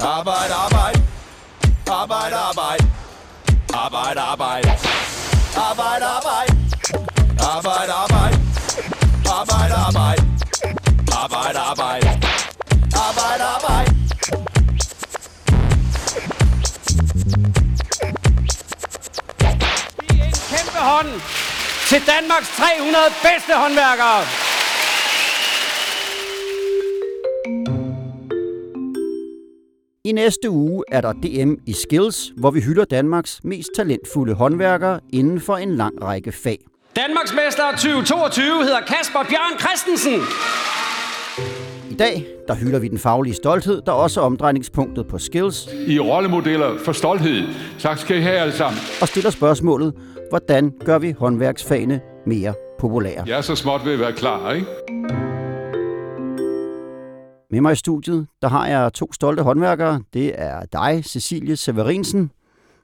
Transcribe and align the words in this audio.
Arbejde, 0.00 0.54
arbejde. 0.54 1.02
Arbejde, 1.86 2.36
arbejde. 2.36 2.84
Arbejde, 3.74 4.20
arbejde. 4.20 4.70
Arbejde, 5.56 6.04
arbejde. 6.04 6.52
Arbejde, 7.40 7.92
arbejde. 7.92 8.36
Arbejde, 9.26 9.74
arbejde. 9.74 10.22
Arbejde, 11.12 11.58
arbejde. 11.58 12.08
Arbejde, 12.94 13.44
arbejde. 13.44 13.96
en 20.24 20.32
kæmpe 20.50 20.78
hånd 20.78 21.20
til 21.88 22.06
Danmarks 22.06 22.48
300 22.56 23.04
bedste 23.22 23.54
håndværkere. 23.54 24.45
I 30.06 30.12
næste 30.12 30.50
uge 30.50 30.84
er 30.88 31.00
der 31.00 31.12
DM 31.12 31.54
i 31.66 31.72
Skills, 31.72 32.32
hvor 32.36 32.50
vi 32.50 32.60
hylder 32.60 32.84
Danmarks 32.84 33.40
mest 33.44 33.68
talentfulde 33.76 34.34
håndværkere 34.34 35.00
inden 35.12 35.40
for 35.40 35.56
en 35.56 35.76
lang 35.76 36.02
række 36.02 36.32
fag. 36.32 36.58
Danmarks 36.96 37.34
mester 37.34 37.62
2022 37.70 38.44
hedder 38.62 38.80
Kasper 38.80 39.18
Bjørn 39.28 39.58
Christensen. 39.58 40.20
I 41.90 41.94
dag, 41.94 42.26
der 42.48 42.54
hylder 42.54 42.78
vi 42.78 42.88
den 42.88 42.98
faglige 42.98 43.34
stolthed, 43.34 43.82
der 43.86 43.92
også 43.92 44.20
er 44.20 44.24
omdrejningspunktet 44.24 45.06
på 45.08 45.18
Skills, 45.18 45.68
I 45.86 45.98
rollemodeller 45.98 46.78
for 46.78 46.92
stolthed. 46.92 47.42
Tak 47.78 47.98
skal 47.98 48.16
I 48.16 48.20
have 48.20 48.38
alle 48.38 48.52
sammen. 48.54 48.80
og 49.00 49.08
stiller 49.08 49.30
spørgsmålet, 49.30 49.94
hvordan 50.30 50.72
gør 50.84 50.98
vi 50.98 51.14
håndværksfagene 51.18 52.00
mere 52.26 52.54
populære? 52.78 53.24
Jeg 53.26 53.36
er 53.38 53.42
så 53.42 53.54
småt 53.54 53.80
ved 53.84 53.92
at 53.92 54.00
være 54.00 54.12
klar, 54.12 54.52
ikke? 54.52 55.25
Med 57.50 57.60
mig 57.60 57.72
i 57.72 57.76
studiet, 57.76 58.26
der 58.42 58.48
har 58.48 58.66
jeg 58.66 58.92
to 58.92 59.12
stolte 59.12 59.42
håndværkere. 59.42 60.02
Det 60.12 60.40
er 60.40 60.64
dig, 60.64 61.04
Cecilie 61.04 61.56
Severinsen. 61.56 62.30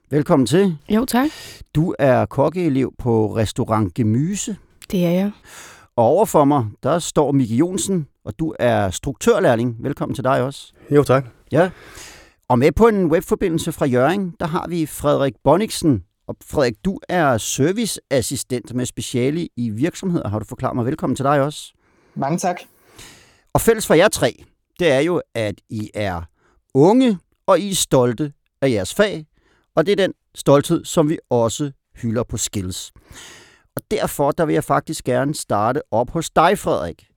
Velkommen 0.09 0.45
til. 0.45 0.77
Jo, 0.89 1.05
tak. 1.05 1.29
Du 1.75 1.95
er 1.99 2.25
kokkeelev 2.25 2.93
på 2.99 3.35
Restaurant 3.35 3.93
Gemyse. 3.93 4.57
Det 4.91 5.05
er 5.05 5.09
jeg. 5.09 5.31
Og 5.95 6.05
overfor 6.05 6.45
mig, 6.45 6.65
der 6.83 6.99
står 6.99 7.31
Mikke 7.31 7.55
Jonsen, 7.55 8.07
og 8.25 8.39
du 8.39 8.53
er 8.59 8.89
struktørlærling. 8.89 9.75
Velkommen 9.79 10.15
til 10.15 10.23
dig 10.23 10.41
også. 10.41 10.73
Jo, 10.91 11.03
tak. 11.03 11.25
Ja. 11.51 11.69
Og 12.49 12.59
med 12.59 12.71
på 12.71 12.87
en 12.87 13.05
webforbindelse 13.05 13.71
fra 13.71 13.85
Jøring, 13.85 14.35
der 14.39 14.47
har 14.47 14.67
vi 14.67 14.85
Frederik 14.85 15.33
Bonniksen. 15.43 16.03
Og 16.27 16.35
Frederik, 16.45 16.75
du 16.85 16.99
er 17.09 17.37
serviceassistent 17.37 18.73
med 18.75 18.85
speciale 18.85 19.47
i 19.57 19.69
virksomheder, 19.69 20.29
har 20.29 20.39
du 20.39 20.45
forklaret 20.45 20.75
mig. 20.75 20.85
Velkommen 20.85 21.15
til 21.15 21.25
dig 21.25 21.41
også. 21.41 21.73
Mange 22.15 22.37
tak. 22.37 22.55
Og 23.53 23.61
fælles 23.61 23.87
for 23.87 23.93
jer 23.93 24.07
tre, 24.07 24.43
det 24.79 24.91
er 24.91 24.99
jo, 24.99 25.21
at 25.33 25.55
I 25.69 25.89
er 25.93 26.21
unge, 26.73 27.19
og 27.47 27.59
I 27.59 27.69
er 27.69 27.75
stolte 27.75 28.33
af 28.61 28.69
jeres 28.69 28.93
fag. 28.93 29.25
Og 29.75 29.85
det 29.85 29.91
er 29.91 29.95
den 29.95 30.13
stolthed, 30.35 30.85
som 30.85 31.09
vi 31.09 31.17
også 31.29 31.71
hylder 31.95 32.23
på 32.23 32.37
Skills. 32.37 32.91
Og 33.75 33.81
derfor 33.91 34.31
der 34.31 34.45
vil 34.45 34.53
jeg 34.53 34.63
faktisk 34.63 35.03
gerne 35.03 35.35
starte 35.35 35.81
op 35.91 36.09
hos 36.09 36.29
dig, 36.29 36.59
Frederik. 36.59 37.07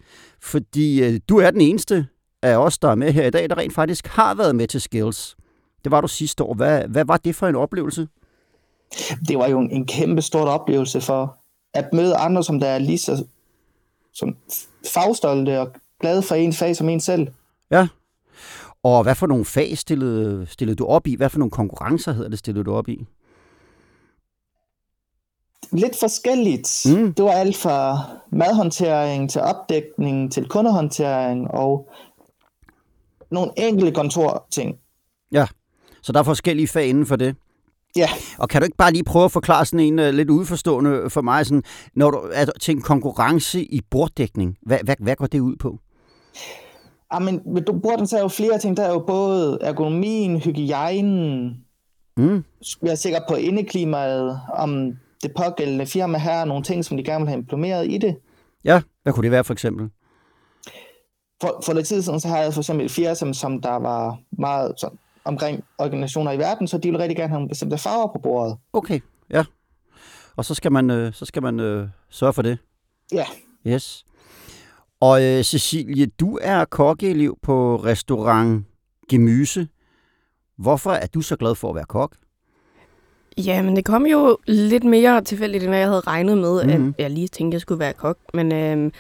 Fordi 0.43 1.05
øh, 1.05 1.21
du 1.29 1.39
er 1.39 1.51
den 1.51 1.61
eneste 1.61 2.07
af 2.43 2.57
os, 2.57 2.79
der 2.79 2.89
er 2.89 2.95
med 2.95 3.13
her 3.13 3.27
i 3.27 3.31
dag, 3.31 3.51
der 3.51 3.59
rent 3.59 3.75
faktisk 3.75 4.07
har 4.07 4.35
været 4.35 4.57
med 4.57 4.69
til 4.69 4.81
Skills. 4.81 5.37
Det 5.85 5.93
var 5.93 6.01
du 6.01 6.09
sidste 6.09 6.45
år. 6.45 6.55
Hvad, 6.55 6.89
hvad 6.89 7.05
var 7.05 7.17
det 7.17 7.35
for 7.35 7.47
en 7.47 7.57
oplevelse? 7.57 8.09
Det 9.29 9.39
var 9.39 9.49
jo 9.49 9.59
en, 9.59 9.71
en 9.71 9.87
kæmpe 9.87 10.23
stor 10.23 10.41
oplevelse 10.41 11.01
for 11.01 11.37
at 11.75 11.93
møde 11.93 12.17
andre, 12.17 12.45
som 12.45 12.61
der 12.61 12.67
er 12.67 12.79
lige 12.79 12.99
så 12.99 13.25
som 14.13 14.37
fagstolte 14.95 15.61
og 15.61 15.73
glade 16.01 16.23
for 16.23 16.35
en 16.35 16.53
fag 16.53 16.77
som 16.77 16.89
en 16.89 17.01
selv. 17.01 17.29
Ja. 17.71 17.89
Og 18.83 19.03
hvad 19.03 19.15
for 19.15 19.27
nogle 19.27 19.45
fag 19.45 19.79
stillede, 19.79 20.47
stillede 20.47 20.77
du 20.77 20.85
op 20.87 21.07
i? 21.07 21.15
Hvad 21.15 21.31
for 21.31 21.39
nogle 21.39 21.51
konkurrencer 21.51 22.13
hedder 22.13 22.31
det, 22.31 22.39
stillede 22.39 22.65
du 22.65 22.73
op 22.75 22.89
i? 22.89 23.07
Lidt 25.73 25.97
forskelligt. 26.01 26.87
Mm. 26.87 27.15
Det 27.15 27.25
var 27.25 27.31
alt 27.31 27.57
fra 27.57 27.99
madhåndtering 28.33 29.31
til 29.31 29.41
opdækning 29.41 30.33
til 30.33 30.49
kundehåndtering 30.49 31.51
og 31.51 31.91
nogle 33.31 33.53
enkelte 33.57 33.93
kontorting. 33.93 34.77
Ja. 35.33 35.47
Så 36.03 36.13
der 36.13 36.19
er 36.19 36.25
forskellige 36.25 36.69
fag 36.69 36.87
inden 36.87 37.07
for 37.07 37.17
det. 37.17 37.37
Ja, 37.97 38.09
Og 38.39 38.49
kan 38.49 38.61
du 38.61 38.65
ikke 38.65 38.77
bare 38.77 38.93
lige 38.93 39.05
prøve 39.05 39.25
at 39.25 39.33
forklare 39.33 39.65
sådan 39.67 39.81
en 39.81 39.99
uh, 39.99 40.05
lidt 40.07 40.31
udforstående 40.31 41.11
for 41.11 41.23
mig, 41.23 41.47
sådan, 41.47 41.63
når 41.95 42.11
du 42.11 42.19
er 42.33 42.45
til 42.61 42.77
en 42.77 42.83
konkurrence 42.83 43.65
i 43.65 43.81
borddækning, 43.91 44.57
hvad, 44.63 44.79
hvad, 44.85 44.97
hvad 44.99 45.17
går 45.17 45.27
det 45.27 45.41
ud 45.41 45.57
på? 45.57 45.79
Ah, 47.11 47.23
men 47.23 47.65
du 47.67 47.79
bruger 47.81 47.97
den 47.97 48.07
så 48.07 48.19
jo 48.19 48.29
flere 48.29 48.59
ting. 48.59 48.77
Der 48.77 48.83
er 48.83 48.93
jo 48.93 48.99
både 49.07 49.59
ergonomien, 49.61 50.41
hygiejnen, 50.41 51.57
Mm. 52.19 52.45
jeg 52.83 52.91
er 52.91 52.95
sikker 52.95 53.21
på 53.29 53.35
indeklimaet, 53.35 54.41
om 54.55 54.93
det 55.23 55.33
pågældende 55.37 55.87
firma 55.87 56.19
her 56.19 56.33
er 56.33 56.45
nogle 56.45 56.63
ting, 56.65 56.85
som 56.85 56.97
de 56.97 57.05
gerne 57.05 57.25
vil 57.25 57.29
have 57.29 57.39
implementeret 57.39 57.87
i 57.91 57.99
det. 57.99 58.17
Ja, 58.65 58.83
hvad 59.03 59.13
kunne 59.13 59.23
det 59.23 59.31
være 59.31 59.45
for 59.45 59.53
eksempel? 59.53 59.89
For, 61.41 61.63
for 61.67 61.73
lidt 61.73 61.87
tid 61.87 62.03
siden, 62.03 62.21
så 62.21 62.29
har 62.29 62.39
jeg 62.39 62.53
for 62.55 62.61
eksempel 62.61 62.87
et 62.87 62.91
firma, 62.93 63.15
som, 63.15 63.35
som 63.35 63.61
der 63.63 63.77
var 63.77 64.19
meget 64.39 64.73
sådan, 64.77 64.99
omkring 65.25 65.65
organisationer 65.79 66.33
i 66.33 66.39
verden, 66.39 66.69
så 66.69 66.79
de 66.79 66.91
vil 66.91 66.99
rigtig 66.99 67.17
gerne 67.17 67.29
have 67.29 67.37
nogle 67.39 67.49
bestemte 67.49 67.79
farver 67.79 68.07
på 68.13 68.21
bordet. 68.23 68.57
Okay, 68.73 69.01
ja. 69.31 69.45
Og 70.37 70.45
så 70.45 70.55
skal 70.55 70.73
man, 70.73 70.91
øh, 70.91 71.13
så 71.13 71.25
skal 71.25 71.43
man 71.43 71.61
øh, 71.61 71.89
sørge 72.11 72.33
for 72.33 72.43
det. 72.43 72.59
Ja, 73.13 73.25
Yes. 73.67 74.07
Og 75.01 75.25
øh, 75.25 75.43
Cecilie, 75.43 76.07
du 76.07 76.39
er 76.43 76.65
kokkeelev 76.65 77.39
på 77.43 77.77
restaurant 77.77 78.65
Gemyse. 79.11 79.69
Hvorfor 80.59 80.91
er 80.91 81.07
du 81.07 81.21
så 81.21 81.37
glad 81.37 81.55
for 81.55 81.69
at 81.69 81.75
være 81.75 81.85
kok? 81.85 82.13
Ja, 83.39 83.63
men 83.63 83.77
det 83.77 83.85
kom 83.85 84.07
jo 84.07 84.39
lidt 84.47 84.85
mere 84.85 85.21
tilfældigt, 85.25 85.65
end 85.65 85.71
hvad 85.71 85.79
jeg 85.79 85.89
havde 85.89 86.01
regnet 86.01 86.39
med, 86.39 86.65
mm-hmm. 86.65 86.81
Mhm. 86.81 86.95
at 86.99 87.03
jeg 87.03 87.11
lige 87.11 87.29
tænkte, 87.29 87.55
at 87.55 87.57
jeg 87.57 87.61
skulle 87.61 87.79
være 87.79 87.93
kok. 87.93 88.19
Men 88.35 88.53
øhm, 88.53 88.93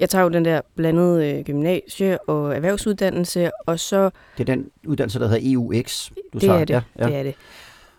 jeg 0.00 0.10
tager 0.10 0.22
jo 0.22 0.28
den 0.28 0.44
der 0.44 0.60
blandede 0.76 1.30
øh, 1.30 1.44
gymnasie 1.44 2.28
og 2.28 2.54
erhvervsuddannelse, 2.56 3.50
og 3.66 3.80
så... 3.80 4.10
Det 4.38 4.48
er 4.48 4.54
den 4.54 4.70
uddannelse, 4.86 5.18
der 5.18 5.28
hedder 5.28 5.52
EUX. 5.52 6.10
Du 6.32 6.38
det 6.38 6.40
tager. 6.40 6.58
er 6.60 6.64
det, 6.64 6.74
Ja, 6.74 6.82
ja. 6.98 7.06
det 7.06 7.16
er 7.16 7.22
det. 7.22 7.34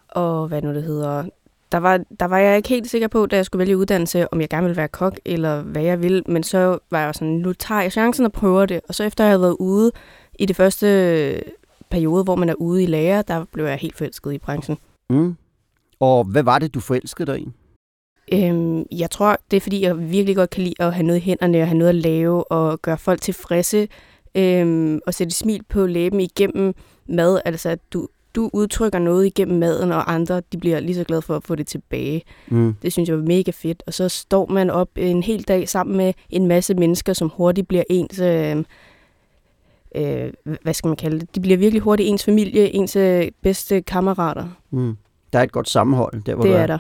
Og 0.08 0.48
hvad 0.48 0.62
nu 0.62 0.74
det 0.74 0.84
hedder... 0.84 1.24
Der 1.72 1.78
var, 1.78 2.00
der 2.20 2.26
var 2.26 2.38
jeg 2.38 2.58
ikke 2.58 2.70
helt 2.70 2.90
sikker 2.90 3.08
på, 3.08 3.26
da 3.26 3.36
jeg 3.36 3.46
skulle 3.46 3.60
vælge 3.60 3.78
uddannelse, 3.78 4.34
om 4.34 4.42
jeg 4.42 4.50
gerne 4.50 4.64
ville 4.64 4.78
være 4.78 4.88
kok, 4.88 5.20
eller 5.26 5.62
hvad 5.62 5.82
jeg 5.82 6.02
ville. 6.02 6.24
Men 6.26 6.44
så 6.44 6.78
var 6.92 7.04
jeg 7.06 7.16
sådan, 7.16 7.34
nu 7.34 7.54
tager 7.54 7.82
jeg 7.82 7.92
chancen 7.92 8.26
og 8.26 8.32
prøver 8.32 8.66
det. 8.66 8.82
Og 8.88 8.96
så 8.96 9.04
efter 9.04 9.24
jeg 9.24 9.32
havde 9.32 9.42
været 9.42 9.56
ude 9.60 9.92
i 10.40 10.46
det 10.46 10.56
første 10.56 11.44
periode, 11.90 12.24
hvor 12.24 12.36
man 12.36 12.50
er 12.50 12.54
ude 12.54 12.84
i 12.84 12.86
lære, 12.86 13.24
der 13.28 13.46
blev 13.54 13.66
jeg 13.66 13.78
helt 13.78 13.98
forelsket 13.98 14.34
i 14.34 14.38
branchen. 14.38 14.78
Mm. 15.10 15.36
Og 16.00 16.24
hvad 16.24 16.44
var 16.44 16.60
det, 16.60 16.74
du 16.74 16.80
forelskede 16.80 17.32
dig 17.32 17.40
i? 17.40 17.50
Øhm, 18.34 18.86
jeg 18.92 19.12
tror, 19.12 19.38
det 19.52 19.58
er 19.58 19.62
fordi, 19.62 19.82
jeg 19.82 20.12
virkelig 20.12 20.36
godt 20.36 20.50
kan 20.50 20.64
lide 20.64 20.76
at 20.80 20.94
have 20.94 21.06
noget 21.06 21.20
i 21.20 21.24
hænderne 21.24 21.62
og 21.62 21.68
have 21.68 21.78
noget 21.78 21.90
at 21.90 21.96
lave 21.96 22.52
og 22.52 22.82
gøre 22.82 22.98
folk 22.98 23.22
tilfredse 23.22 23.88
øhm, 24.36 25.00
og 25.08 25.14
sætte 25.14 25.34
smil 25.34 25.64
på 25.70 25.86
læben 25.86 26.20
igennem 26.20 26.74
mad. 27.10 27.42
Altså, 27.46 27.70
at 27.70 27.80
du, 27.94 28.08
du 28.36 28.50
udtrykker 28.54 29.00
noget 29.00 29.26
igennem 29.26 29.60
maden, 29.60 29.92
og 29.92 30.14
andre 30.14 30.42
de 30.52 30.58
bliver 30.58 30.80
lige 30.80 30.96
så 30.96 31.04
glade 31.04 31.22
for 31.22 31.36
at 31.36 31.44
få 31.44 31.56
det 31.56 31.68
tilbage. 31.68 32.24
Mm. 32.48 32.76
Det 32.82 32.94
synes 32.94 33.10
jeg 33.10 33.18
var 33.18 33.24
mega 33.24 33.52
fedt. 33.52 33.84
Og 33.88 33.94
så 33.94 34.10
står 34.10 34.46
man 34.46 34.70
op 34.70 34.90
en 34.96 35.24
hel 35.24 35.44
dag 35.44 35.70
sammen 35.70 35.98
med 35.98 36.14
en 36.30 36.48
masse 36.48 36.74
mennesker, 36.74 37.14
som 37.14 37.32
hurtigt 37.36 37.68
bliver 37.68 37.84
ens... 37.90 38.20
Øh, 38.20 38.64
øh, 39.96 40.34
hvad 40.62 40.74
skal 40.74 40.88
man 40.88 40.98
kalde 40.98 41.20
det? 41.20 41.36
De 41.36 41.40
bliver 41.40 41.58
virkelig 41.58 41.82
hurtigt 41.82 42.10
ens 42.10 42.26
familie, 42.26 42.76
ens 42.76 42.96
øh, 42.96 43.28
bedste 43.44 43.82
kammerater. 43.82 44.48
Mm. 44.72 44.98
Der 45.34 45.40
er 45.40 45.44
et 45.44 45.52
godt 45.52 45.70
sammenhold 45.70 46.24
der, 46.24 46.36
hvor 46.36 46.44
det 46.44 46.54
du 46.54 46.58
er 46.58 46.68
der. 46.68 46.78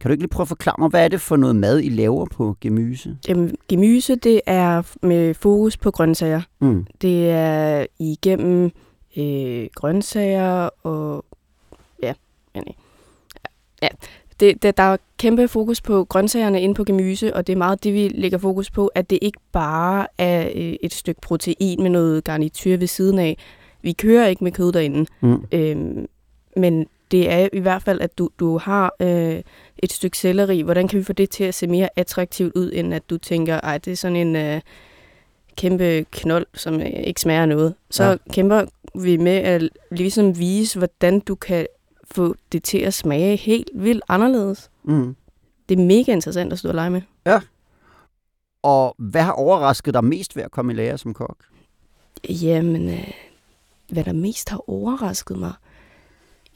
Kan 0.00 0.08
du 0.08 0.08
ikke 0.08 0.22
lige 0.22 0.30
prøve 0.30 0.44
at 0.44 0.48
forklare 0.48 0.74
mig, 0.78 0.88
hvad 0.88 1.04
er 1.04 1.08
det 1.08 1.20
for 1.20 1.36
noget 1.36 1.56
mad, 1.56 1.80
I 1.80 1.88
laver 1.88 2.26
på 2.26 2.56
Gemyse? 2.60 3.16
Jamen, 3.28 3.54
gemyse, 3.68 4.16
det 4.16 4.40
er 4.46 4.82
med 5.02 5.34
fokus 5.34 5.76
på 5.76 5.90
grøntsager. 5.90 6.40
Mm. 6.60 6.86
Det 7.02 7.30
er 7.30 7.86
igennem 7.98 8.70
øh, 9.18 9.68
grøntsager 9.74 10.68
og... 10.82 11.24
Ja, 12.02 12.12
men, 12.54 12.64
øh, 12.68 12.74
ja. 13.82 13.88
Det, 14.40 14.62
det, 14.62 14.76
der 14.76 14.82
er 14.82 14.96
kæmpe 15.16 15.48
fokus 15.48 15.80
på 15.80 16.04
grøntsagerne 16.04 16.62
inde 16.62 16.74
på 16.74 16.84
gemyse, 16.84 17.34
og 17.36 17.46
det 17.46 17.52
er 17.52 17.56
meget 17.56 17.84
det, 17.84 17.94
vi 17.94 18.08
lægger 18.08 18.38
fokus 18.38 18.70
på, 18.70 18.86
at 18.86 19.10
det 19.10 19.18
ikke 19.22 19.38
bare 19.52 20.06
er 20.18 20.48
øh, 20.54 20.74
et 20.82 20.94
stykke 20.94 21.20
protein 21.20 21.82
med 21.82 21.90
noget 21.90 22.24
garnityr 22.24 22.76
ved 22.76 22.86
siden 22.86 23.18
af. 23.18 23.36
Vi 23.82 23.92
kører 23.92 24.26
ikke 24.26 24.44
med 24.44 24.52
kød 24.52 24.72
derinde, 24.72 25.06
Mm. 25.20 25.44
øhm, 25.52 26.06
men 26.56 26.86
det 27.10 27.30
er 27.30 27.48
i 27.52 27.58
hvert 27.58 27.82
fald, 27.82 28.00
at 28.00 28.18
du, 28.18 28.30
du 28.40 28.58
har 28.58 28.94
øh, 29.00 29.42
et 29.78 29.92
stykke 29.92 30.18
selleri. 30.18 30.60
Hvordan 30.60 30.88
kan 30.88 30.98
vi 30.98 31.04
få 31.04 31.12
det 31.12 31.30
til 31.30 31.44
at 31.44 31.54
se 31.54 31.66
mere 31.66 31.88
attraktivt 31.96 32.52
ud, 32.56 32.70
end 32.74 32.94
at 32.94 33.10
du 33.10 33.18
tænker, 33.18 33.60
ej, 33.60 33.78
det 33.78 33.92
er 33.92 33.96
sådan 33.96 34.16
en 34.16 34.36
øh, 34.36 34.60
kæmpe 35.56 36.06
knold, 36.10 36.46
som 36.54 36.80
øh, 36.80 36.86
ikke 36.86 37.20
smager 37.20 37.46
noget. 37.46 37.74
Så 37.90 38.04
ja. 38.04 38.16
kæmper 38.32 38.64
vi 38.94 39.16
med 39.16 39.36
at 39.36 39.68
ligesom 39.90 40.38
vise, 40.38 40.78
hvordan 40.78 41.20
du 41.20 41.34
kan 41.34 41.66
få 42.10 42.34
det 42.52 42.62
til 42.62 42.78
at 42.78 42.94
smage 42.94 43.36
helt 43.36 43.70
vildt 43.74 44.02
anderledes. 44.08 44.70
Mm. 44.84 45.16
Det 45.68 45.78
er 45.78 45.84
mega 45.84 46.12
interessant 46.12 46.52
at 46.52 46.58
stå 46.58 46.68
og 46.68 46.74
lege 46.74 46.90
med. 46.90 47.02
Og 48.62 48.94
hvad 48.98 49.22
har 49.22 49.32
overrasket 49.32 49.94
dig 49.94 50.04
mest 50.04 50.36
ved 50.36 50.42
at 50.42 50.50
komme 50.50 50.72
i 50.72 50.76
lære 50.76 50.98
som 50.98 51.14
kok? 51.14 51.36
Jamen, 52.28 52.88
øh, 52.90 53.10
hvad 53.92 54.04
der 54.04 54.12
mest 54.12 54.48
har 54.48 54.70
overrasket 54.70 55.38
mig? 55.38 55.52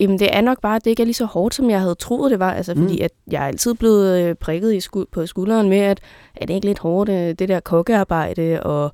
Jamen, 0.00 0.18
det 0.18 0.36
er 0.36 0.40
nok 0.40 0.60
bare, 0.60 0.76
at 0.76 0.84
det 0.84 0.90
ikke 0.90 1.02
er 1.02 1.04
lige 1.04 1.14
så 1.14 1.24
hårdt, 1.24 1.54
som 1.54 1.70
jeg 1.70 1.80
havde 1.80 1.94
troet, 1.94 2.30
det 2.30 2.38
var. 2.38 2.52
Altså, 2.52 2.74
fordi 2.74 2.96
Mm. 2.98 3.04
at 3.04 3.10
jeg 3.30 3.42
er 3.42 3.46
altid 3.46 3.74
blevet 3.74 4.20
øh, 4.22 4.34
prikket 4.34 4.72
i 4.74 4.78
sku- 4.78 5.04
på 5.12 5.26
skulderen 5.26 5.68
med, 5.68 5.78
at 5.78 6.00
er 6.34 6.46
det 6.46 6.54
ikke 6.54 6.66
lidt 6.66 6.78
hårdt, 6.78 7.10
øh, 7.10 7.34
det 7.34 7.48
der 7.48 7.60
kokkearbejde, 7.60 8.62
og 8.62 8.92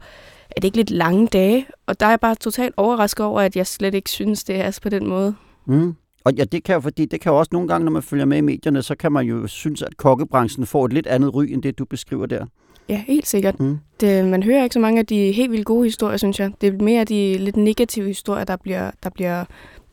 er 0.50 0.60
det 0.60 0.64
ikke 0.64 0.76
lidt 0.76 0.90
lange 0.90 1.26
dage? 1.26 1.66
Og 1.86 2.00
der 2.00 2.06
er 2.06 2.10
jeg 2.10 2.20
bare 2.20 2.34
totalt 2.34 2.74
overrasket 2.76 3.26
over, 3.26 3.40
at 3.40 3.56
jeg 3.56 3.66
slet 3.66 3.94
ikke 3.94 4.10
synes, 4.10 4.44
det 4.44 4.56
er 4.56 4.78
på 4.82 4.88
den 4.88 5.06
måde. 5.06 5.34
Mm. 5.66 5.94
Og 6.24 6.34
ja, 6.34 6.44
det 6.44 6.64
kan 6.64 6.74
jo, 6.74 6.80
fordi 6.80 7.04
det 7.04 7.20
kan 7.20 7.32
jo 7.32 7.38
også 7.38 7.48
nogle 7.52 7.68
gange, 7.68 7.84
når 7.84 7.92
man 7.92 8.02
følger 8.02 8.24
med 8.24 8.38
i 8.38 8.40
medierne, 8.40 8.82
så 8.82 8.94
kan 8.94 9.12
man 9.12 9.26
jo 9.26 9.46
synes, 9.46 9.82
at 9.82 9.96
kokkebranchen 9.96 10.66
får 10.66 10.84
et 10.84 10.92
lidt 10.92 11.06
andet 11.06 11.34
ry, 11.34 11.44
end 11.44 11.62
det 11.62 11.78
du 11.78 11.84
beskriver 11.84 12.26
der. 12.26 12.46
Ja, 12.88 13.02
helt 13.06 13.26
sikkert. 13.26 13.60
Mm. 13.60 13.78
Det, 14.00 14.24
man 14.24 14.42
hører 14.42 14.62
ikke 14.62 14.74
så 14.74 14.80
mange 14.80 14.98
af 14.98 15.06
de 15.06 15.32
helt 15.32 15.52
vildt 15.52 15.66
gode 15.66 15.84
historier, 15.84 16.16
synes 16.16 16.40
jeg. 16.40 16.50
Det 16.60 16.74
er 16.74 16.82
mere 16.82 17.04
de 17.04 17.38
lidt 17.38 17.56
negative 17.56 18.06
historier, 18.06 18.44
der 18.44 18.56
bliver, 18.56 18.90
der 19.02 19.10
bliver 19.10 19.44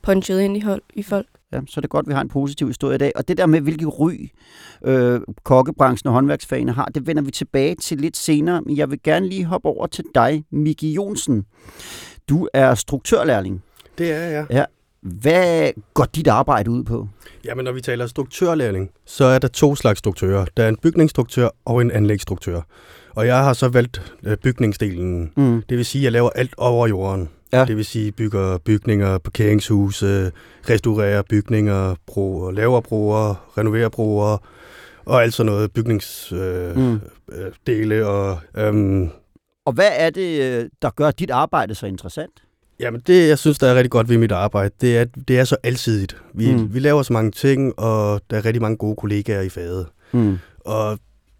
punchet 0.02 0.42
ind 0.42 0.57
i, 0.57 0.60
hold, 0.60 0.81
i 0.94 1.04
folk. 1.04 1.28
Ja, 1.53 1.59
så 1.68 1.74
er 1.80 1.81
det 1.81 1.89
godt, 1.89 2.03
at 2.03 2.07
vi 2.07 2.13
har 2.13 2.21
en 2.21 2.30
positiv 2.30 2.68
historie 2.68 2.95
i 2.95 2.97
dag. 2.97 3.12
Og 3.15 3.27
det 3.27 3.38
der 3.38 3.45
med, 3.45 3.62
hvilket 3.62 4.00
ry 4.00 4.13
øh, 4.86 5.21
kokkebranchen 5.44 6.07
og 6.07 6.13
håndværksfagene 6.13 6.71
har, 6.71 6.86
det 6.86 7.07
vender 7.07 7.24
vi 7.24 7.31
tilbage 7.31 7.75
til 7.75 7.97
lidt 7.97 8.18
senere. 8.18 8.62
Men 8.62 8.77
jeg 8.77 8.92
vil 8.92 9.00
gerne 9.03 9.30
lige 9.30 9.45
hoppe 9.45 9.68
over 9.68 9.88
til 9.88 10.03
dig, 10.15 10.44
Miki 10.51 10.94
Jonsen. 10.94 11.45
Du 12.30 12.47
er 12.53 12.75
struktørlærling. 12.75 13.63
Det 13.97 14.12
er 14.12 14.45
jeg. 14.50 14.65
Hvad 15.01 15.71
går 15.94 16.06
dit 16.06 16.27
arbejde 16.27 16.71
ud 16.71 16.83
på? 16.83 17.07
Jamen, 17.45 17.65
når 17.65 17.71
vi 17.71 17.81
taler 17.81 18.07
struktørlærling, 18.07 18.89
så 19.06 19.25
er 19.25 19.39
der 19.39 19.47
to 19.47 19.75
slags 19.75 20.00
struktører. 20.00 20.45
Der 20.57 20.63
er 20.63 20.69
en 20.69 20.77
bygningsstruktør 20.77 21.50
og 21.65 21.81
en 21.81 21.92
anlægsstruktør. 21.92 22.62
Og 23.15 23.27
jeg 23.27 23.44
har 23.44 23.53
så 23.53 23.68
valgt 23.68 24.13
øh, 24.24 24.38
bygningsdelen. 24.38 25.31
Mm. 25.38 25.63
Det 25.69 25.77
vil 25.77 25.86
sige, 25.86 26.01
at 26.01 26.03
jeg 26.03 26.12
laver 26.12 26.30
alt 26.30 26.53
over 26.57 26.88
jorden. 26.88 27.30
Ja. 27.60 27.66
Det 27.66 27.78
vil 27.78 27.86
sige, 27.86 28.12
bygger 28.12 28.57
bygninger, 28.57 29.18
parkeringshuse, 29.18 30.31
restaurerer 30.69 31.22
bygninger, 31.30 31.96
bro, 32.07 32.50
laver 32.52 32.81
broer, 32.81 33.54
renoverer 33.57 33.90
broer, 33.90 34.38
og 35.06 35.24
alt 35.24 35.34
sådan 35.34 35.52
noget 35.52 35.72
bygningsdele. 35.72 36.74
Mm. 36.75 36.94
Øh, 37.34 37.46
øh, 37.46 37.52
dele 37.68 38.07
og, 38.07 38.40
øhm, 38.57 39.10
Og 39.66 39.74
hvad 39.74 39.90
er 39.96 40.10
det, 40.10 40.42
øh, 40.42 40.69
der 40.81 40.90
gør 40.90 41.12
dit 41.12 41.31
arbejde 41.31 41.75
så 41.75 41.86
interessant? 41.86 42.31
Jamen 42.80 43.02
det, 43.07 43.28
jeg 43.30 43.40
synes, 43.40 43.60
der 43.60 43.68
er 43.68 43.75
rigtig 43.75 43.92
godt 43.92 44.10
ved 44.10 44.18
mit 44.18 44.31
arbejde, 44.31 44.75
det 44.81 44.98
er, 44.98 45.06
det 45.28 45.40
er 45.40 45.44
så 45.44 45.56
alsidigt. 45.63 46.18
Vi, 46.34 46.52
Mm. 46.52 46.57
mm. 46.60 46.74
vi 46.74 46.80
laver 46.80 47.04
så 47.04 47.13
mange 47.13 47.31
ting, 47.31 47.80
og 47.80 48.22
der 48.30 48.38
er 48.38 48.46
rigtig 48.46 48.62
mange 48.62 48.78
gode 48.78 48.96
kollegaer 48.96 49.42
i 49.42 49.50
faget. 49.50 49.88
Mm. 50.12 50.38
Og 50.60 51.00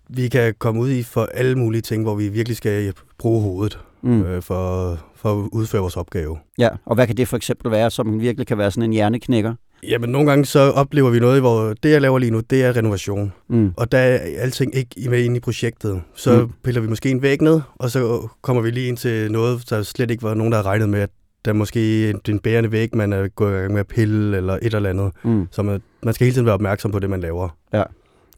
vi 0.10 0.28
kan 0.28 0.54
komme 0.60 0.82
ud 0.82 0.90
i 0.90 1.04
for 1.04 1.26
alle 1.34 1.56
mulige 1.56 1.82
ting, 1.82 2.04
hvor 2.04 2.16
vi 2.16 2.28
virkelig 2.30 2.58
skal 2.58 2.94
bruge 3.18 3.42
hovedet 3.42 3.80
Mm. 4.06 4.22
øh, 4.24 4.42
for, 4.42 4.98
for 5.16 5.32
at 5.44 5.50
udføre 5.52 5.82
vores 5.82 5.98
opgave. 5.98 6.38
Ja, 6.58 6.70
og 6.86 6.96
hvad 6.96 7.08
kan 7.08 7.18
det 7.18 7.28
for 7.28 7.38
eksempel 7.38 7.72
være, 7.72 7.92
som 7.92 8.20
virkelig 8.20 8.48
kan 8.48 8.58
være 8.58 8.72
sådan 8.72 8.84
en 8.84 8.94
hjerneknækker? 8.94 9.54
Jamen 9.88 10.10
nogle 10.10 10.30
gange 10.30 10.46
så 10.46 10.60
oplever 10.60 11.10
vi 11.10 11.20
noget, 11.20 11.42
hvor 11.42 11.74
det 11.84 11.92
jeg 11.92 12.02
laver 12.02 12.20
lige 12.20 12.32
nu, 12.32 12.40
det 12.40 12.64
er 12.64 12.76
renovation. 12.78 13.34
Mm. 13.50 13.74
Og 13.78 13.92
der 13.92 13.98
er 13.98 14.18
alting 14.42 14.76
ikke 14.76 15.10
med 15.10 15.24
ind 15.24 15.38
i 15.38 15.40
projektet. 15.40 16.02
Så 16.16 16.42
Mm. 16.42 16.52
piller 16.64 16.82
vi 16.82 16.88
måske 16.88 17.10
en 17.12 17.22
væg 17.22 17.42
ned, 17.42 17.62
og 17.76 17.90
så 17.90 18.28
kommer 18.42 18.62
vi 18.62 18.72
lige 18.72 18.88
ind 18.88 18.98
til 18.98 19.32
noget, 19.32 19.70
der 19.70 19.84
slet 19.84 20.12
ikke 20.12 20.24
var 20.24 20.34
nogen, 20.34 20.52
der 20.52 20.58
havde 20.58 20.68
regnet 20.68 20.90
med, 20.90 21.00
at 21.00 21.10
der 21.46 21.52
er 21.52 21.56
måske 21.56 22.10
en, 22.10 22.20
en 22.30 22.40
bærende 22.40 22.72
væg, 22.72 22.96
man 22.96 23.14
er 23.14 23.28
gået 23.28 23.52
i 23.52 23.56
gang 23.60 23.72
med 23.72 23.80
at 23.80 23.88
pille, 23.88 24.38
eller 24.38 24.54
et 24.62 24.74
eller 24.74 24.90
andet. 24.90 25.12
Mm. 25.24 25.48
Så 25.52 25.64
man, 25.64 25.82
man 26.04 26.14
skal 26.14 26.26
hele 26.26 26.34
tiden 26.36 26.46
være 26.46 26.54
opmærksom 26.56 26.92
på 26.92 27.00
det, 27.00 27.10
man 27.10 27.22
laver. 27.22 27.50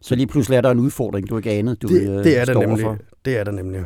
Så 0.02 0.16
lige 0.16 0.28
pludselig 0.28 0.58
er 0.58 0.62
der 0.62 0.72
en 0.72 0.80
udfordring, 0.80 1.30
du 1.30 1.38
ikke 1.38 1.52
anede, 1.52 1.76
du 1.76 1.88
det, 1.88 2.02
øh, 2.18 2.24
det 2.24 2.38
er 2.38 2.46
der 2.46 2.54
nemlig. 2.54 2.86
overfor. 2.86 3.04
Det 3.26 3.38
er 3.38 3.44
der 3.44 3.52
nemlig. 3.52 3.86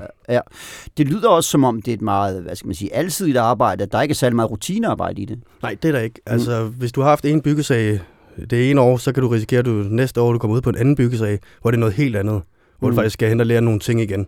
Det 0.97 1.07
lyder 1.07 1.29
også 1.29 1.49
som 1.49 1.63
om, 1.63 1.81
det 1.81 1.91
er 1.91 1.95
et 1.95 2.01
meget, 2.01 2.41
hvad 2.41 2.55
skal 2.55 2.67
man 2.67 2.75
sige, 2.75 2.95
alsidigt 2.95 3.37
arbejde, 3.37 3.83
at 3.83 3.91
der 3.91 4.01
ikke 4.01 4.11
er 4.11 4.15
særlig 4.15 4.35
meget 4.35 4.51
rutinearbejde 4.51 5.21
i 5.21 5.25
det. 5.25 5.39
Nej, 5.61 5.75
det 5.81 5.87
er 5.87 5.91
der 5.91 5.99
ikke. 5.99 6.21
Mm. 6.27 6.33
Altså, 6.33 6.63
hvis 6.65 6.91
du 6.91 7.01
har 7.01 7.09
haft 7.09 7.25
en 7.25 7.41
byggesag 7.41 7.99
det 8.49 8.69
ene 8.71 8.81
år, 8.81 8.97
så 8.97 9.11
kan 9.11 9.23
du 9.23 9.29
risikere, 9.29 9.59
at 9.59 9.65
du 9.65 9.71
næste 9.71 10.21
år 10.21 10.31
du 10.33 10.37
kommer 10.39 10.57
ud 10.57 10.61
på 10.61 10.69
en 10.69 10.77
anden 10.77 10.95
byggesag, 10.95 11.39
hvor 11.61 11.71
det 11.71 11.77
er 11.77 11.79
noget 11.79 11.95
helt 11.95 12.15
andet. 12.15 12.41
Hvor 12.79 12.87
Mm. 12.87 12.95
du 12.95 13.01
faktisk 13.01 13.13
skal 13.13 13.29
hen 13.29 13.39
og 13.39 13.45
lære 13.45 13.61
nogle 13.61 13.79
ting 13.79 14.01
igen. 14.01 14.27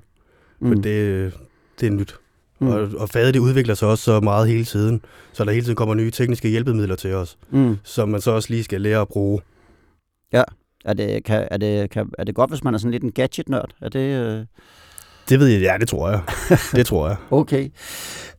For 0.61 0.67
Mm. 0.75 0.81
det, 0.81 1.33
det 1.79 1.87
er 1.87 1.91
nyt. 1.91 2.15
Mm. 2.59 2.67
Mm. 2.67 2.73
Og, 2.73 2.89
og 2.97 3.09
faget 3.09 3.33
det 3.33 3.39
udvikler 3.39 3.73
sig 3.73 3.87
også 3.87 4.03
så 4.03 4.19
meget 4.19 4.47
hele 4.47 4.65
tiden. 4.65 5.01
Så 5.33 5.43
der 5.45 5.51
hele 5.51 5.63
tiden 5.63 5.75
kommer 5.75 5.95
nye 5.95 6.11
tekniske 6.11 6.49
hjælpemidler 6.49 6.95
til 6.95 7.13
os, 7.13 7.37
Mm. 7.51 7.77
som 7.83 8.09
man 8.09 8.21
så 8.21 8.31
også 8.31 8.49
lige 8.49 8.63
skal 8.63 8.81
lære 8.81 9.01
at 9.01 9.07
bruge. 9.07 9.39
Er, 10.85 10.93
det, 10.93 11.23
kan, 11.23 11.47
er, 11.51 11.57
det, 11.57 11.89
kan, 11.89 12.09
er 12.17 12.23
det 12.23 12.35
godt, 12.35 12.49
hvis 12.49 12.63
man 12.63 12.73
er 12.73 12.77
sådan 12.77 12.91
lidt 12.91 13.03
en 13.03 13.11
gadget-nørd? 13.11 13.71
Er 13.81 13.89
det... 13.89 13.99
Øh... 13.99 14.45
Det 15.29 15.39
ved 15.39 15.47
jeg, 15.47 15.61
ja, 15.61 15.77
det 15.79 15.87
tror 15.87 16.09
jeg. 16.09 16.21
det 16.77 16.85
tror 16.85 17.07
jeg. 17.07 17.17
Okay. 17.31 17.69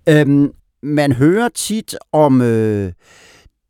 Øhm, 0.08 0.52
man 0.82 1.12
hører 1.12 1.48
tit 1.48 1.96
om 2.12 2.42
øh, 2.42 2.92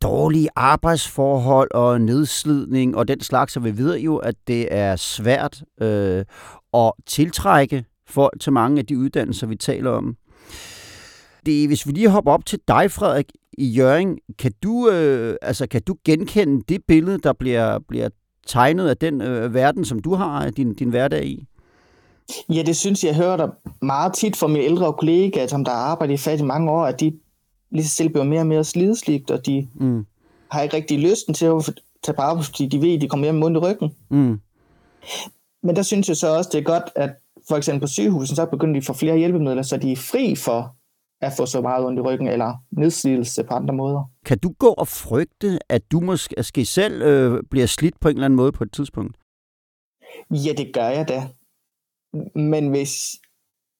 dårlige 0.01 0.49
arbejdsforhold 0.55 1.71
og 1.73 2.01
nedslidning 2.01 2.97
og 2.97 3.07
den 3.07 3.21
slags, 3.21 3.57
og 3.57 3.63
vi 3.63 3.77
ved 3.77 3.99
jo, 3.99 4.17
at 4.17 4.35
det 4.47 4.67
er 4.73 4.95
svært 4.95 5.63
øh, 5.81 6.25
at 6.73 6.91
tiltrække 7.05 7.85
folk 8.07 8.41
til 8.41 8.53
mange 8.53 8.79
af 8.79 8.85
de 8.85 8.97
uddannelser, 8.97 9.47
vi 9.47 9.55
taler 9.55 9.91
om. 9.91 10.15
Det, 11.45 11.67
hvis 11.67 11.87
vi 11.87 11.91
lige 11.91 12.09
hopper 12.09 12.31
op 12.31 12.45
til 12.45 12.59
dig, 12.67 12.91
Frederik, 12.91 13.25
i 13.57 13.65
Jøring, 13.65 14.19
kan 14.39 14.51
du, 14.63 14.89
øh, 14.89 15.35
altså, 15.41 15.67
kan 15.67 15.81
du 15.81 15.95
genkende 16.05 16.63
det 16.69 16.81
billede, 16.87 17.17
der 17.17 17.33
bliver, 17.33 17.79
bliver 17.87 18.09
tegnet 18.45 18.87
af 18.89 18.97
den 18.97 19.21
øh, 19.21 19.53
verden, 19.53 19.85
som 19.85 19.99
du 20.01 20.13
har 20.15 20.49
din, 20.49 20.73
din 20.73 20.89
hverdag 20.89 21.25
i? 21.25 21.47
Ja, 22.49 22.61
det 22.61 22.75
synes 22.77 23.03
jeg, 23.03 23.07
jeg 23.09 23.15
hører 23.15 23.37
der 23.37 23.47
meget 23.81 24.13
tit 24.13 24.35
fra 24.35 24.47
mine 24.47 24.59
ældre 24.65 24.93
kollegaer, 24.93 25.47
som 25.47 25.65
der 25.65 25.71
har 25.71 25.77
arbejdet 25.79 26.13
i 26.13 26.17
fat 26.17 26.39
i 26.39 26.43
mange 26.43 26.71
år, 26.71 26.85
at 26.85 26.99
de 26.99 27.13
lige 27.71 27.83
så 27.83 27.89
stille 27.89 28.09
bliver 28.09 28.23
mere 28.25 28.39
og 28.39 28.47
mere 28.47 28.63
slidesligt, 28.63 29.31
og 29.31 29.45
de 29.45 29.67
Mm. 29.75 30.05
har 30.51 30.61
ikke 30.61 30.75
rigtig 30.75 30.99
lysten 30.99 31.33
til 31.33 31.45
at 31.45 31.69
tage 32.03 32.15
på 32.15 32.21
arbejde, 32.21 32.45
fordi 32.45 32.65
de 32.65 32.81
ved, 32.81 32.93
at 32.95 33.01
de 33.01 33.09
kommer 33.09 33.25
hjem 33.25 33.35
med 33.35 33.51
i 33.51 33.57
ryggen. 33.57 33.89
Mm. 34.09 34.39
Men 35.63 35.75
der 35.75 35.81
synes 35.81 36.09
jeg 36.09 36.17
så 36.17 36.37
også, 36.37 36.49
det 36.53 36.59
er 36.59 36.63
godt, 36.63 36.83
at 36.95 37.09
for 37.47 37.55
eksempel 37.55 37.81
på 37.81 37.87
sygehusen, 37.87 38.35
så 38.35 38.45
begynder 38.45 38.73
de 38.73 38.77
at 38.77 38.85
få 38.85 38.93
flere 38.93 39.17
hjælpemidler, 39.17 39.61
så 39.61 39.77
de 39.77 39.91
er 39.91 39.95
fri 39.95 40.35
for 40.35 40.75
at 41.25 41.33
få 41.37 41.45
så 41.45 41.61
meget 41.61 41.85
ondt 41.85 41.99
i 41.99 42.01
ryggen, 42.01 42.27
eller 42.27 42.53
nedslidelse 42.71 43.43
på 43.43 43.53
andre 43.53 43.73
måder. 43.73 44.11
Kan 44.25 44.37
du 44.37 44.53
gå 44.59 44.67
og 44.67 44.87
frygte, 44.87 45.59
at 45.69 45.91
du 45.91 45.99
måske, 45.99 46.65
selv 46.65 47.01
øh, 47.01 47.43
bliver 47.51 47.65
slidt 47.65 47.99
på 47.99 48.07
en 48.09 48.15
eller 48.15 48.25
anden 48.25 48.37
måde 48.37 48.51
på 48.51 48.63
et 48.63 48.71
tidspunkt? 48.71 49.17
Ja, 50.31 50.53
det 50.57 50.73
gør 50.73 50.87
jeg 50.87 51.07
da. 51.07 51.27
Men 52.39 52.69
hvis 52.69 52.95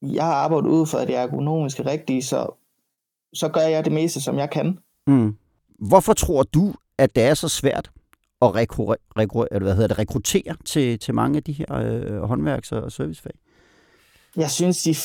jeg 0.02 0.24
har 0.24 0.34
arbejdet 0.34 0.68
ud 0.70 0.86
for, 0.86 0.98
at 0.98 1.08
det 1.08 1.16
er 1.16 1.22
ergonomisk 1.22 1.80
rigtigt, 1.80 2.26
så, 2.26 2.48
så 3.34 3.50
gør 3.50 3.62
jeg 3.62 3.86
det 3.86 3.94
meste, 3.94 4.22
som 4.22 4.38
jeg 4.38 4.50
kan. 4.50 4.80
Mm. 5.08 5.38
Hvorfor 5.80 6.14
tror 6.14 6.44
du, 6.44 6.74
at 6.98 7.16
det 7.16 7.24
er 7.24 7.34
så 7.34 7.50
svært 7.50 7.92
at 8.42 8.48
rekru- 8.48 8.96
rekru- 9.20 9.46
eller 9.52 9.64
hvad 9.64 9.74
hedder 9.74 9.88
det, 9.88 10.00
rekruttere 10.00 10.56
til, 10.66 11.00
til 11.00 11.14
mange 11.14 11.38
af 11.38 11.44
de 11.44 11.52
her 11.52 11.76
øh, 11.76 12.24
håndværks- 12.24 12.72
og 12.72 12.92
servicefag? 12.92 13.34
Jeg 14.36 14.52
synes, 14.52 14.84
de, 14.84 14.96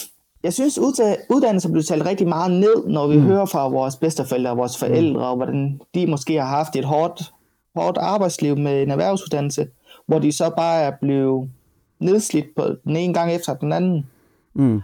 jeg 0.43 0.53
synes 0.53 0.79
udda- 0.79 1.27
uddannelser 1.31 1.69
bliver 1.71 1.83
talt 1.83 2.07
rigtig 2.07 2.29
meget 2.29 2.51
ned, 2.53 2.87
når 2.87 3.07
vi 3.07 3.17
Mm. 3.17 3.23
mm. 3.23 3.27
hører 3.29 3.47
fra 3.47 3.69
vores 3.69 3.97
bedsteforældre 3.97 4.51
og 4.51 4.57
vores 4.57 4.79
forældre, 4.79 5.27
og 5.27 5.37
hvordan 5.37 5.81
de 5.95 6.07
måske 6.07 6.35
har 6.41 6.49
haft 6.49 6.77
et 6.77 6.85
hårdt, 6.85 7.33
hårdt 7.77 7.99
arbejdsliv 7.99 8.57
med 8.59 8.83
en 8.83 8.91
erhvervsuddannelse, 8.91 9.69
hvor 10.07 10.19
de 10.19 10.33
så 10.33 10.51
bare 10.57 10.81
er 10.83 10.93
blevet 11.01 11.51
nedslidt 11.99 12.47
på 12.57 12.63
den 12.85 12.97
ene 12.97 13.15
gang 13.15 13.33
efter 13.33 13.55
den 13.55 13.73
anden. 13.73 14.07
Mm. 14.55 14.81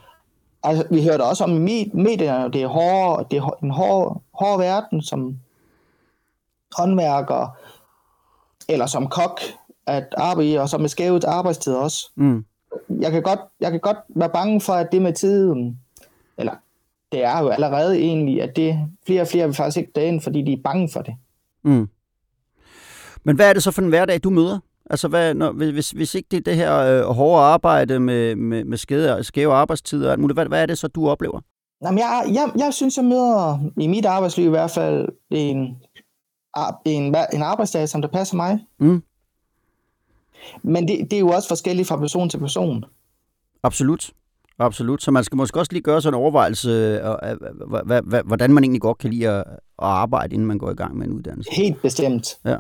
Altså, 0.63 0.85
vi 0.91 1.03
hører 1.03 1.17
det 1.17 1.27
også 1.27 1.45
om 1.45 1.51
medierne, 1.51 2.53
det 2.53 2.63
er, 2.63 2.67
hård, 2.67 3.31
det 3.31 3.37
er 3.37 3.51
en 3.63 3.71
hård, 3.71 4.23
hård 4.35 4.59
verden 4.59 5.03
som 5.03 5.37
håndværker 6.77 7.57
eller 8.69 8.87
som 8.87 9.07
kok 9.09 9.41
at 9.87 10.15
arbejde 10.17 10.61
og 10.61 10.69
så 10.69 10.79
med 10.79 10.89
skævet 10.89 11.25
arbejdstid 11.25 11.75
også. 11.75 12.11
Mm. 12.17 12.45
Jeg 13.01 13.13
kan, 13.13 13.23
godt, 13.23 13.41
jeg 13.61 13.71
kan 13.71 13.81
godt 13.81 13.97
være 14.09 14.31
bange 14.31 14.61
for, 14.61 14.73
at 14.73 14.93
det 14.93 15.03
med 15.03 15.13
tiden, 15.13 15.81
eller 16.39 16.53
det 17.13 17.25
er 17.25 17.39
jo 17.39 17.49
allerede 17.49 17.99
egentlig, 17.99 18.43
at 18.43 18.57
det 18.57 18.79
flere 19.07 19.21
og 19.21 19.29
flere 19.29 19.47
vil 19.47 19.55
faktisk 19.55 19.77
ikke 19.77 19.93
derind, 19.95 20.21
fordi 20.21 20.43
de 20.43 20.53
er 20.53 20.63
bange 20.65 20.89
for 20.93 21.03
det. 21.03 21.15
Mm. 21.65 21.89
Men 23.25 23.37
hvad 23.37 23.49
er 23.49 23.53
det 23.53 23.63
så 23.63 23.71
for 23.71 23.83
en 23.83 23.89
hverdag, 23.89 24.21
du 24.25 24.31
møder? 24.31 24.59
Altså, 24.91 25.09
hvad, 25.09 25.35
når, 25.35 25.53
hvis, 25.53 25.91
hvis 25.91 26.15
ikke 26.15 26.29
det 26.31 26.37
er 26.37 26.41
det 26.41 26.57
her 26.57 26.77
øh, 26.79 27.15
hårde 27.15 27.43
arbejde 27.43 28.01
med, 28.01 28.37
med, 28.37 28.65
med 28.65 28.79
skæve, 28.79 29.25
skæve 29.25 29.53
arbejdstider 29.53 30.07
og 30.07 30.13
alt 30.13 30.21
muligt, 30.21 30.37
hvad, 30.37 30.47
hvad 30.47 30.63
er 30.63 30.67
det 30.67 30.79
så, 30.79 30.89
du 30.89 31.09
oplever? 31.09 31.41
Jamen, 31.83 31.99
jeg, 31.99 32.25
jeg, 32.33 32.51
jeg 32.59 32.75
synes, 32.75 32.97
jeg 32.97 33.05
møder 33.05 33.59
i 33.81 33.87
mit 33.87 34.07
arbejdsliv 34.07 34.47
i 34.47 34.51
hvert 34.51 34.71
fald 34.71 35.09
en, 35.31 35.77
en, 36.85 37.17
en 37.33 37.43
arbejdsdag, 37.43 37.89
som 37.89 38.03
der 38.03 38.09
passer 38.09 38.37
mig. 38.37 38.59
Mm. 38.79 39.03
Men 40.63 40.89
det, 40.89 40.99
det 41.11 41.13
er 41.13 41.21
jo 41.21 41.29
også 41.29 41.49
forskelligt 41.49 41.89
fra 41.89 41.97
person 41.97 42.29
til 42.31 42.39
person. 42.39 42.85
Absolut. 43.63 44.11
Absolut. 44.59 45.03
Så 45.03 45.11
man 45.11 45.25
skal 45.25 45.37
måske 45.37 45.59
også 45.59 45.73
lige 45.73 45.83
gøre 45.83 46.03
sådan 46.03 46.15
en 46.15 46.21
overvejelse, 46.23 46.71
øh, 46.71 47.01
hva- 47.33 48.23
hvordan 48.27 48.53
man 48.55 48.65
egentlig 48.65 48.81
godt 48.83 48.99
kan 48.99 49.11
lide 49.11 49.29
at 49.29 49.45
arbejde, 49.79 50.35
inden 50.35 50.49
man 50.49 50.59
går 50.59 50.71
i 50.71 50.75
gang 50.75 50.97
med 50.97 51.07
en 51.07 51.13
uddannelse. 51.13 51.51
Helt 51.53 51.83
bestemt. 51.83 52.29
Ja. 52.45 52.57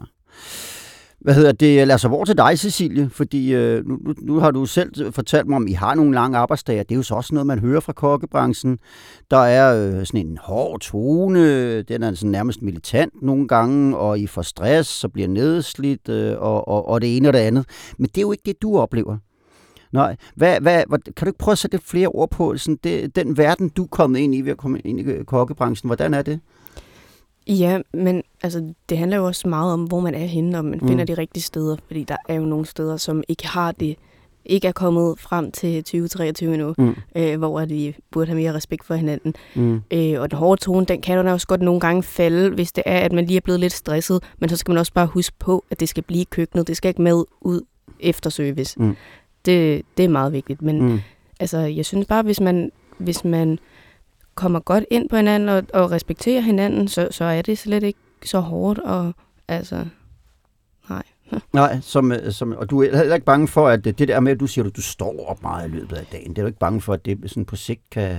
Hvad 1.21 1.35
hedder 1.35 1.53
det? 1.53 1.87
Lad 1.89 1.95
os 1.95 2.05
over 2.05 2.25
til 2.25 2.39
dig, 2.39 2.59
Cecilie, 2.59 3.11
fordi 3.11 3.55
øh, 3.55 3.87
nu, 3.87 3.99
nu, 4.01 4.15
nu 4.23 4.39
har 4.39 4.51
du 4.51 4.67
selv 4.67 5.13
fortalt 5.13 5.47
mig 5.47 5.57
om, 5.57 5.67
I 5.67 5.73
har 5.73 5.95
nogle 5.95 6.15
lange 6.15 6.39
arbejdsdage. 6.39 6.79
Det 6.79 6.93
er 6.93 6.97
jo 6.97 7.03
så 7.03 7.15
også 7.15 7.35
noget, 7.35 7.47
man 7.47 7.59
hører 7.59 7.81
fra 7.81 7.93
kokkebranchen. 7.93 8.79
Der 9.31 9.37
er 9.37 9.87
øh, 9.87 10.07
sådan 10.07 10.27
en 10.27 10.39
hård 10.43 10.81
tone, 10.81 11.83
den 11.83 12.03
er 12.03 12.15
sådan 12.15 12.31
nærmest 12.31 12.63
militant 12.63 13.23
nogle 13.23 13.49
gange, 13.49 13.97
og 13.97 14.19
I 14.19 14.27
får 14.27 14.43
stress, 14.43 14.91
så 14.91 15.09
bliver 15.09 15.29
nedslidt, 15.29 16.09
øh, 16.09 16.35
og, 16.39 16.69
og, 16.69 16.89
og 16.89 17.01
det 17.01 17.17
ene 17.17 17.29
og 17.29 17.33
det 17.33 17.39
andet. 17.39 17.65
Men 17.99 18.07
det 18.07 18.19
er 18.19 18.23
jo 18.23 18.33
ikke 18.33 18.43
det, 18.47 18.63
du 18.63 18.79
oplever. 18.79 19.17
Nej, 19.93 20.17
hvad, 20.35 20.61
hvad, 20.61 20.83
hvad, 20.89 20.99
kan 20.99 21.25
du 21.25 21.27
ikke 21.27 21.39
prøve 21.39 21.53
at 21.53 21.59
sætte 21.59 21.77
lidt 21.77 21.87
flere 21.87 22.09
ord 22.09 22.31
på 22.31 22.57
sådan 22.57 22.79
det, 22.85 23.17
den 23.17 23.37
verden, 23.37 23.69
du 23.69 23.83
er 23.83 23.89
kommet 23.89 24.19
ind 24.19 24.35
i 24.35 24.41
ved 24.41 24.51
at 24.51 24.59
komme 24.59 24.81
ind 24.81 25.01
i 25.01 25.03
øh, 25.03 25.25
kokkebranchen? 25.25 25.89
Hvordan 25.89 26.15
er 26.15 26.23
det? 26.23 26.41
Ja, 27.49 27.81
men 27.93 28.23
altså, 28.43 28.73
det 28.89 28.99
handler 28.99 29.17
jo 29.17 29.27
også 29.27 29.49
meget 29.49 29.73
om, 29.73 29.85
hvor 29.85 30.01
man 30.01 30.15
er 30.15 30.27
henne, 30.27 30.59
og 30.59 30.65
man 30.65 30.79
mm. 30.83 30.89
finder 30.89 31.05
de 31.05 31.15
rigtige 31.15 31.43
steder, 31.43 31.77
fordi 31.87 32.05
der 32.05 32.17
er 32.29 32.35
jo 32.35 32.45
nogle 32.45 32.67
steder, 32.67 32.97
som 32.97 33.23
ikke 33.29 33.47
har 33.47 33.73
det, 33.73 33.97
ikke 34.45 34.69
er 34.69 34.73
kommet 34.73 35.19
frem 35.19 35.53
til 35.53 35.85
2023 35.85 36.55
endnu, 36.55 36.75
mm. 36.79 36.95
øh, 37.17 37.39
hvor 37.39 37.61
at 37.61 37.71
vi 37.71 37.97
burde 38.11 38.27
have 38.27 38.37
mere 38.37 38.55
respekt 38.55 38.85
for 38.85 38.95
hinanden. 38.95 39.35
Mm. 39.55 39.83
Øh, 39.91 40.21
og 40.21 40.31
den 40.31 40.39
hårde 40.39 40.61
tone, 40.61 40.87
den 40.87 41.01
kan 41.01 41.19
jo 41.19 41.33
også 41.33 41.47
godt 41.47 41.63
nogle 41.63 41.81
gange 41.81 42.03
falde, 42.03 42.51
hvis 42.51 42.73
det 42.73 42.83
er, 42.87 42.99
at 42.99 43.13
man 43.13 43.27
lige 43.27 43.37
er 43.37 43.41
blevet 43.41 43.61
lidt 43.61 43.73
stresset, 43.73 44.23
men 44.39 44.49
så 44.49 44.57
skal 44.57 44.73
man 44.73 44.79
også 44.79 44.93
bare 44.93 45.07
huske 45.07 45.37
på, 45.39 45.65
at 45.71 45.81
det 45.81 45.89
skal 45.89 46.03
blive 46.03 46.25
køkkenet, 46.25 46.69
det 46.69 46.77
skal 46.77 46.89
ikke 46.89 47.03
med 47.03 47.25
ud 47.41 47.61
efter 48.01 48.31
service. 48.31 48.81
Mm. 48.81 48.97
Det, 49.45 49.83
det 49.97 50.05
er 50.05 50.09
meget 50.09 50.33
vigtigt, 50.33 50.63
men 50.63 50.83
mm. 50.83 51.01
altså, 51.41 51.59
jeg 51.59 51.87
synes 51.87 52.07
bare, 52.07 52.23
hvis 52.23 52.41
man, 52.41 52.71
hvis 52.99 53.25
man 53.25 53.59
kommer 54.37 54.61
godt 54.61 54.85
ind 54.91 55.09
på 55.09 55.17
hinanden 55.17 55.49
og, 55.49 55.63
og 55.73 55.91
respekterer 55.91 56.41
hinanden, 56.41 56.89
så, 56.89 57.09
så 57.11 57.25
er 57.25 57.43
det 57.43 57.59
slet 57.59 57.83
ikke 57.83 57.99
så 58.25 58.41
hårdt. 58.41 58.79
Og, 58.79 59.13
altså, 59.49 59.85
nej. 60.91 61.03
Nej, 61.53 61.81
som, 61.81 62.13
som, 62.31 62.53
og 62.53 62.71
du 62.71 62.83
er 62.83 62.97
heller 62.97 63.15
ikke 63.15 63.27
bange 63.27 63.49
for, 63.49 63.69
at 63.69 63.85
det 63.85 63.99
der 63.99 64.21
med, 64.21 64.33
at 64.33 64.41
du 64.41 64.47
siger, 64.47 64.65
at 64.65 64.77
du 64.77 64.83
står 64.83 65.27
op 65.29 65.43
meget 65.43 65.69
i 65.69 65.73
løbet 65.73 65.97
af 65.97 66.07
dagen, 66.13 66.31
det 66.31 66.39
er 66.39 66.43
du 66.43 66.47
ikke 66.47 66.59
bange 66.59 66.81
for, 66.81 66.93
at 66.93 67.07
det 67.07 67.19
sådan 67.27 67.45
på 67.45 67.57
sigt 67.57 67.91
kan, 67.91 68.17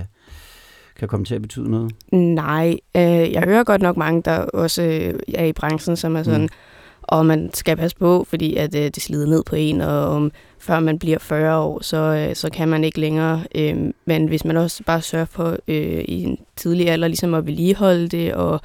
kan 0.96 1.08
komme 1.08 1.26
til 1.26 1.34
at 1.34 1.42
betyde 1.42 1.70
noget? 1.70 1.92
Nej, 2.12 2.76
øh, 2.96 3.32
jeg 3.32 3.42
hører 3.42 3.64
godt 3.64 3.82
nok 3.82 3.96
mange, 3.96 4.22
der 4.22 4.38
også 4.38 4.82
øh, 4.82 5.20
er 5.34 5.44
i 5.44 5.52
branchen, 5.52 5.96
som 5.96 6.16
er 6.16 6.22
sådan, 6.22 6.42
mm 6.42 6.48
og 7.08 7.26
man 7.26 7.50
skal 7.54 7.76
passe 7.76 7.96
på, 7.96 8.26
fordi 8.28 8.56
at 8.56 8.74
øh, 8.74 8.82
det 8.84 9.02
slider 9.02 9.26
ned 9.26 9.42
på 9.44 9.56
en, 9.56 9.80
og 9.80 10.16
um, 10.16 10.32
før 10.58 10.80
man 10.80 10.98
bliver 10.98 11.18
40 11.18 11.58
år, 11.58 11.82
så, 11.82 11.96
øh, 11.96 12.36
så 12.36 12.50
kan 12.50 12.68
man 12.68 12.84
ikke 12.84 13.00
længere. 13.00 13.44
Øh, 13.54 13.76
men 14.04 14.26
hvis 14.26 14.44
man 14.44 14.56
også 14.56 14.82
bare 14.84 15.02
sørger 15.02 15.24
for 15.24 15.56
øh, 15.68 16.04
i 16.08 16.22
en 16.22 16.38
tidlig 16.56 16.90
alder 16.90 17.08
ligesom 17.08 17.34
at 17.34 17.46
vedligeholde 17.46 18.08
det, 18.08 18.34
og 18.34 18.60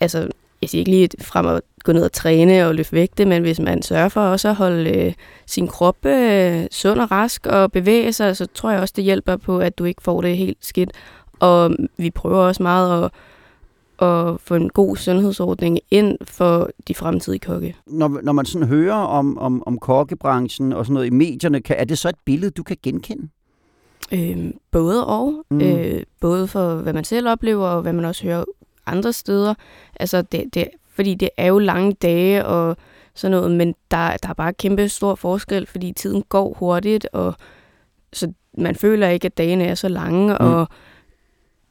altså, 0.00 0.28
jeg 0.62 0.70
siger 0.70 0.80
ikke 0.80 0.90
lige 0.90 1.08
frem 1.20 1.46
at 1.46 1.60
gå 1.84 1.92
ned 1.92 2.04
og 2.04 2.12
træne 2.12 2.66
og 2.66 2.74
løfte 2.74 2.92
vægte, 2.92 3.24
men 3.24 3.42
hvis 3.42 3.60
man 3.60 3.82
sørger 3.82 4.08
for 4.08 4.20
også 4.20 4.48
at 4.48 4.54
holde 4.54 4.90
øh, 4.90 5.12
sin 5.46 5.68
krop 5.68 6.06
øh, 6.06 6.66
sund 6.70 7.00
og 7.00 7.10
rask 7.10 7.46
og 7.46 7.72
bevæge 7.72 8.12
sig, 8.12 8.36
så 8.36 8.46
tror 8.54 8.70
jeg 8.70 8.80
også, 8.80 8.94
det 8.96 9.04
hjælper 9.04 9.36
på, 9.36 9.58
at 9.58 9.78
du 9.78 9.84
ikke 9.84 10.02
får 10.02 10.20
det 10.20 10.36
helt 10.36 10.58
skidt. 10.60 10.90
Og 11.40 11.76
vi 11.96 12.10
prøver 12.10 12.38
også 12.38 12.62
meget 12.62 13.04
at 13.04 13.10
at 14.02 14.40
få 14.40 14.54
en 14.54 14.68
god 14.68 14.96
sundhedsordning 14.96 15.78
ind 15.90 16.18
for 16.22 16.70
de 16.88 16.94
fremtidige 16.94 17.40
kokke. 17.40 17.76
Når, 17.86 18.20
når 18.22 18.32
man 18.32 18.46
sådan 18.46 18.68
hører 18.68 18.94
om, 18.94 19.38
om, 19.38 19.62
om 19.66 19.78
kokkebranchen 19.78 20.72
og 20.72 20.86
sådan 20.86 20.94
noget 20.94 21.06
i 21.06 21.10
medierne, 21.10 21.60
kan, 21.60 21.76
er 21.78 21.84
det 21.84 21.98
så 21.98 22.08
et 22.08 22.18
billede, 22.24 22.50
du 22.50 22.62
kan 22.62 22.76
genkende? 22.82 23.28
Øh, 24.12 24.50
både 24.70 25.06
og. 25.06 25.44
Mm. 25.50 25.60
Øh, 25.60 26.02
både 26.20 26.46
for, 26.46 26.74
hvad 26.74 26.92
man 26.92 27.04
selv 27.04 27.28
oplever, 27.28 27.66
og 27.66 27.82
hvad 27.82 27.92
man 27.92 28.04
også 28.04 28.24
hører 28.24 28.44
andre 28.86 29.12
steder. 29.12 29.54
Altså, 30.00 30.22
det, 30.22 30.44
det, 30.54 30.68
fordi 30.90 31.14
det 31.14 31.30
er 31.36 31.46
jo 31.46 31.58
lange 31.58 31.92
dage 31.92 32.46
og 32.46 32.76
sådan 33.14 33.30
noget, 33.30 33.50
men 33.50 33.74
der, 33.90 34.16
der 34.22 34.28
er 34.28 34.34
bare 34.34 34.52
kæmpe 34.52 34.88
stor 34.88 35.14
forskel, 35.14 35.66
fordi 35.66 35.92
tiden 35.92 36.24
går 36.28 36.56
hurtigt, 36.58 37.08
og 37.12 37.34
så 38.12 38.32
man 38.58 38.74
føler 38.74 39.08
ikke, 39.08 39.26
at 39.26 39.38
dagene 39.38 39.64
er 39.64 39.74
så 39.74 39.88
lange, 39.88 40.36
mm. 40.40 40.46
og 40.46 40.68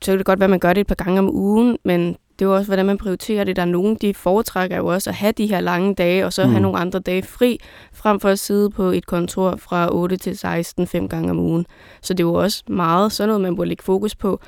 så 0.01 0.11
kan 0.11 0.17
det 0.17 0.25
godt 0.25 0.39
være, 0.39 0.45
at 0.45 0.49
man 0.49 0.59
gør 0.59 0.73
det 0.73 0.81
et 0.81 0.87
par 0.87 0.95
gange 0.95 1.19
om 1.19 1.35
ugen, 1.35 1.77
men 1.83 2.15
det 2.39 2.45
er 2.45 2.49
jo 2.49 2.55
også, 2.55 2.67
hvordan 2.67 2.85
man 2.85 2.97
prioriterer 2.97 3.43
det. 3.43 3.55
Der 3.55 3.61
er 3.61 3.65
nogen, 3.65 3.95
de 3.95 4.13
foretrækker 4.13 4.77
jo 4.77 4.87
også 4.87 5.09
at 5.09 5.15
have 5.15 5.31
de 5.31 5.47
her 5.47 5.59
lange 5.59 5.95
dage, 5.95 6.25
og 6.25 6.33
så 6.33 6.43
mm. 6.45 6.51
have 6.51 6.61
nogle 6.61 6.77
andre 6.77 6.99
dage 6.99 7.23
fri, 7.23 7.59
frem 7.93 8.19
for 8.19 8.29
at 8.29 8.39
sidde 8.39 8.69
på 8.69 8.83
et 8.83 9.05
kontor 9.05 9.55
fra 9.55 9.95
8 9.95 10.17
til 10.17 10.37
16 10.37 10.87
fem 10.87 11.09
gange 11.09 11.31
om 11.31 11.39
ugen. 11.39 11.65
Så 12.01 12.13
det 12.13 12.23
er 12.23 12.27
jo 12.27 12.33
også 12.33 12.63
meget 12.67 13.11
sådan 13.11 13.27
noget, 13.27 13.41
man 13.41 13.55
burde 13.55 13.67
lægge 13.67 13.83
fokus 13.83 14.15
på. 14.15 14.39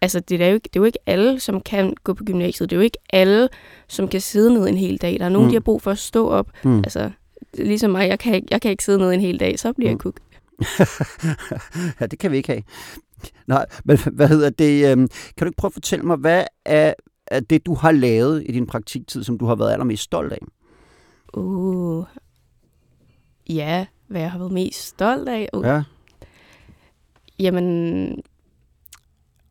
Altså, 0.00 0.20
det 0.20 0.42
er, 0.42 0.48
jo 0.48 0.54
ikke, 0.54 0.68
det 0.74 0.76
er 0.76 0.80
jo 0.80 0.84
ikke 0.84 0.98
alle, 1.06 1.40
som 1.40 1.60
kan 1.60 1.94
gå 2.04 2.14
på 2.14 2.24
gymnasiet. 2.24 2.70
Det 2.70 2.76
er 2.76 2.80
jo 2.80 2.84
ikke 2.84 2.98
alle, 3.10 3.48
som 3.88 4.08
kan 4.08 4.20
sidde 4.20 4.54
ned 4.54 4.68
en 4.68 4.76
hel 4.76 4.96
dag. 4.96 5.16
Der 5.18 5.24
er 5.24 5.28
nogen, 5.28 5.46
mm. 5.46 5.50
de 5.50 5.54
har 5.54 5.60
brug 5.60 5.82
for 5.82 5.90
at 5.90 5.98
stå 5.98 6.28
op. 6.28 6.46
Mm. 6.64 6.78
Altså, 6.78 7.10
ligesom 7.54 7.90
mig, 7.90 8.08
jeg 8.08 8.18
kan, 8.18 8.34
ikke, 8.34 8.48
jeg 8.50 8.60
kan 8.60 8.70
ikke 8.70 8.84
sidde 8.84 8.98
ned 8.98 9.12
en 9.12 9.20
hel 9.20 9.40
dag, 9.40 9.58
så 9.58 9.72
bliver 9.72 9.90
mm. 9.90 9.92
jeg 9.92 9.98
kuk. 9.98 10.16
ja, 12.00 12.06
det 12.06 12.18
kan 12.18 12.30
vi 12.30 12.36
ikke 12.36 12.48
have. 12.48 12.62
Nej, 13.46 13.66
men 13.84 13.98
hvad 14.16 14.28
hedder 14.28 14.50
det? 14.50 14.92
Øhm, 14.92 15.08
kan 15.08 15.44
du 15.44 15.46
ikke 15.46 15.56
prøve 15.56 15.68
at 15.68 15.72
fortælle 15.72 16.04
mig, 16.04 16.16
hvad 16.16 16.44
er, 16.64 16.94
er 17.26 17.40
det, 17.40 17.66
du 17.66 17.74
har 17.74 17.92
lavet 17.92 18.44
i 18.48 18.52
din 18.52 18.66
praktiktid, 18.66 19.24
som 19.24 19.38
du 19.38 19.46
har 19.46 19.54
været 19.54 19.72
allermest 19.72 20.02
stolt 20.02 20.32
af? 20.32 20.38
Uh, 21.34 22.04
ja, 23.48 23.86
hvad 24.08 24.20
jeg 24.20 24.30
har 24.30 24.38
været 24.38 24.52
mest 24.52 24.82
stolt 24.82 25.28
af? 25.28 25.48
Uh. 25.52 25.64
Ja. 25.64 25.82
Jamen, 27.38 28.22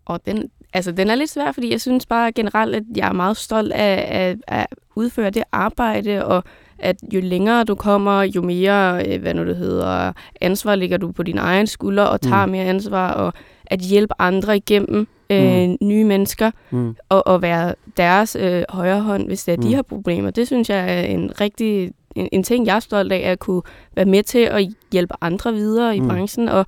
og 0.06 0.26
den, 0.26 0.50
altså, 0.74 0.92
den 0.92 1.10
er 1.10 1.16
lidt 1.16 1.30
svær, 1.30 1.52
fordi 1.52 1.72
jeg 1.72 1.82
synes 1.82 2.06
bare 2.06 2.32
generelt, 2.32 2.76
at 2.76 2.84
jeg 2.96 3.08
er 3.08 3.14
meget 3.14 3.38
stolt 3.38 3.72
af, 3.72 4.08
af, 4.10 4.38
at 4.48 4.68
udføre 4.96 5.30
det 5.30 5.44
arbejde, 5.52 6.26
og 6.26 6.44
at 6.80 6.96
jo 7.14 7.20
længere 7.20 7.64
du 7.64 7.76
kommer, 7.76 8.22
jo 8.22 8.42
mere, 8.42 9.08
øh, 9.08 9.22
hvad 9.22 9.34
nu 9.34 9.46
det 9.46 9.56
hedder, 9.56 10.14
ansvar 10.42 10.76
ligger 10.76 10.98
du 10.98 11.12
på 11.12 11.24
din 11.24 11.38
egen 11.38 11.68
skulder, 11.68 12.04
og 12.04 12.22
tager 12.22 12.46
mm. 12.46 12.52
mere 12.52 12.66
ansvar, 12.66 13.14
og 13.14 13.34
at 13.68 13.80
hjælpe 13.80 14.14
andre 14.20 14.58
igennem 14.58 15.08
øh, 15.30 15.70
mm. 15.70 15.78
nye 15.82 16.04
mennesker, 16.04 16.52
mm. 16.70 16.96
og, 17.10 17.28
og 17.28 17.42
være 17.42 17.76
deres 17.98 18.36
øh, 18.40 18.64
højre 18.70 19.02
hånd, 19.02 19.28
hvis 19.28 19.44
det 19.44 19.52
er, 19.52 19.58
mm. 19.58 19.64
de 19.64 19.76
har 19.76 19.82
problemer. 19.82 20.32
Det 20.32 20.48
synes 20.48 20.70
jeg 20.70 21.00
er 21.00 21.04
en 21.04 21.42
rigtig 21.42 21.92
en, 22.16 22.30
en 22.32 22.44
ting, 22.44 22.66
jeg 22.66 22.76
er 22.76 22.80
stolt 22.80 23.12
af, 23.12 23.32
at 23.32 23.40
kunne 23.40 23.62
være 23.96 24.06
med 24.06 24.24
til 24.24 24.40
at 24.40 24.68
hjælpe 24.92 25.14
andre 25.22 25.54
videre 25.54 25.98
i 25.98 26.00
mm. 26.00 26.08
branchen, 26.08 26.50
og 26.50 26.66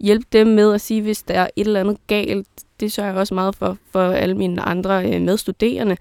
hjælpe 0.00 0.26
dem 0.32 0.46
med 0.46 0.74
at 0.74 0.80
sige, 0.80 1.02
hvis 1.02 1.22
der 1.22 1.34
er 1.34 1.48
et 1.56 1.66
eller 1.66 1.80
andet 1.80 1.96
galt. 2.06 2.48
Det 2.80 2.92
sørger 2.92 3.10
jeg 3.10 3.18
også 3.18 3.34
meget 3.34 3.56
for, 3.56 3.76
for 3.90 4.10
alle 4.10 4.34
mine 4.34 4.62
andre 4.62 5.14
øh, 5.14 5.22
medstuderende 5.22 5.96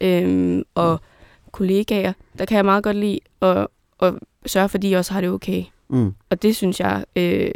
øh, 0.00 0.62
og 0.74 0.92
mm. 0.92 1.50
kollegaer. 1.52 2.12
Der 2.38 2.44
kan 2.44 2.56
jeg 2.56 2.64
meget 2.64 2.84
godt 2.84 2.96
lide 2.96 3.20
at, 3.42 3.66
at 4.02 4.14
sørge 4.46 4.68
for, 4.68 4.78
at 4.78 4.82
de 4.82 4.96
også 4.96 5.12
har 5.12 5.20
det 5.20 5.30
okay. 5.30 5.64
Mm. 5.88 6.14
Og 6.30 6.42
det 6.42 6.56
synes 6.56 6.80
jeg, 6.80 7.04
øh, 7.16 7.50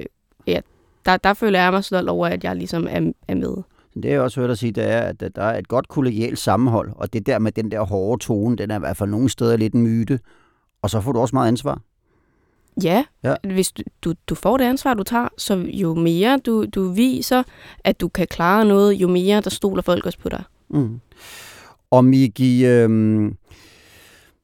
der, 1.07 1.17
der 1.17 1.35
føler 1.35 1.63
jeg 1.63 1.73
mig 1.73 1.85
stolt 1.85 2.09
over, 2.09 2.27
at 2.27 2.45
jeg 2.45 2.57
ligesom 2.57 2.87
er, 2.91 3.13
er 3.29 3.35
med. 3.35 3.63
Det 3.95 4.05
jeg 4.05 4.21
også 4.21 4.41
hørt 4.41 4.49
dig 4.49 4.59
sige, 4.59 4.73
det 4.73 4.85
er, 4.91 5.01
at 5.01 5.21
der 5.21 5.43
er 5.43 5.59
et 5.59 5.69
godt 5.69 5.89
kollegialt 5.89 6.39
sammenhold, 6.39 6.93
og 6.97 7.13
det 7.13 7.27
der 7.27 7.39
med 7.39 7.53
den 7.53 7.71
der 7.71 7.81
hårde 7.81 8.25
tone, 8.25 8.57
den 8.57 8.71
er 8.71 8.77
i 8.77 8.79
hvert 8.79 8.97
fald 8.97 9.11
nogle 9.11 9.29
steder 9.29 9.57
lidt 9.57 9.75
en 9.75 9.83
myte, 9.83 10.21
og 10.83 10.91
så 10.91 11.01
får 11.01 11.13
du 11.13 11.21
også 11.21 11.37
meget 11.37 11.49
ansvar. 11.49 11.81
Ja, 12.83 13.05
ja. 13.25 13.35
hvis 13.45 13.73
du, 13.73 13.83
du, 14.03 14.15
du 14.29 14.35
får 14.35 14.57
det 14.57 14.65
ansvar, 14.65 14.95
du 14.95 15.03
tager, 15.03 15.29
så 15.39 15.55
jo 15.57 15.95
mere 15.95 16.39
du, 16.47 16.65
du 16.65 16.89
viser, 16.89 17.43
at 17.85 18.01
du 18.01 18.09
kan 18.09 18.27
klare 18.27 18.65
noget, 18.65 18.93
jo 18.95 19.09
mere 19.09 19.41
der 19.41 19.51
stoler 19.51 19.83
folk 19.83 20.07
også 20.07 20.19
på 20.19 20.29
dig. 20.29 20.43
Mm. 20.71 21.01
Og 21.91 22.05
Miki, 22.05 22.67
øhm, 22.67 23.37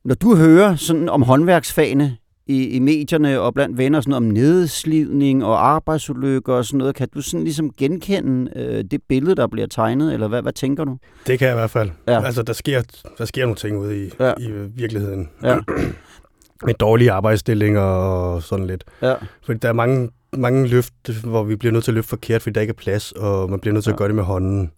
når 0.05 0.15
du 0.15 0.37
hører 0.37 0.77
sådan 0.77 1.09
om 1.09 1.23
håndværksfagene 1.23 2.17
i, 2.49 2.69
i 2.69 2.79
medierne 2.79 3.41
og 3.41 3.55
blandt 3.55 3.79
venner 3.79 4.01
sådan 4.01 4.15
om 4.15 4.23
nedslidning 4.23 5.45
og 5.45 5.69
arbejdsulykker 5.69 6.55
og 6.55 6.65
sådan 6.65 6.79
noget. 6.79 6.95
Kan 6.95 7.09
du 7.15 7.23
sådan 7.23 7.45
ligesom 7.45 7.73
genkende 7.79 8.51
øh, 8.57 8.85
det 8.91 9.03
billede, 9.09 9.35
der 9.35 9.47
bliver 9.47 9.67
tegnet, 9.67 10.15
eller 10.15 10.29
hvad, 10.29 10.43
hvad 10.43 10.53
tænker 10.53 10.85
du? 10.85 10.99
Det 11.27 11.39
kan 11.39 11.49
jeg 11.49 11.55
i 11.55 11.59
hvert 11.59 11.71
fald. 11.71 11.91
Ja. 12.07 12.25
Altså, 12.25 12.43
der 12.43 12.53
sker, 12.53 12.83
der 13.19 13.25
sker 13.25 13.43
nogle 13.43 13.57
ting 13.57 13.79
ude 13.79 14.07
i, 14.07 14.11
ja. 14.21 14.33
i 14.39 14.51
virkeligheden. 14.75 15.29
Ja. 15.43 15.59
Med 16.67 16.75
dårlige 16.75 17.13
arbejdsstillinger 17.13 17.81
og 17.81 18.43
sådan 18.43 18.67
lidt. 18.67 18.85
Ja. 19.03 19.15
Fordi 19.43 19.59
der 19.59 19.69
er 19.69 19.73
mange, 19.73 20.11
mange 20.33 20.69
løft, 20.69 20.95
hvor 21.25 21.43
vi 21.43 21.57
bliver 21.57 21.73
nødt 21.73 21.85
til 21.85 21.91
at 21.91 21.95
løfte 21.95 22.09
forkert, 22.09 22.43
fordi 22.43 22.53
der 22.53 22.61
ikke 22.61 22.71
er 22.71 22.75
plads, 22.75 23.13
og 23.13 23.51
man 23.51 23.61
bliver 23.61 23.73
nødt 23.73 23.85
til 23.85 23.91
ja. 23.91 23.95
at 23.95 23.99
gøre 23.99 24.09
det 24.09 24.15
med 24.15 24.25
hånden. 24.25 24.71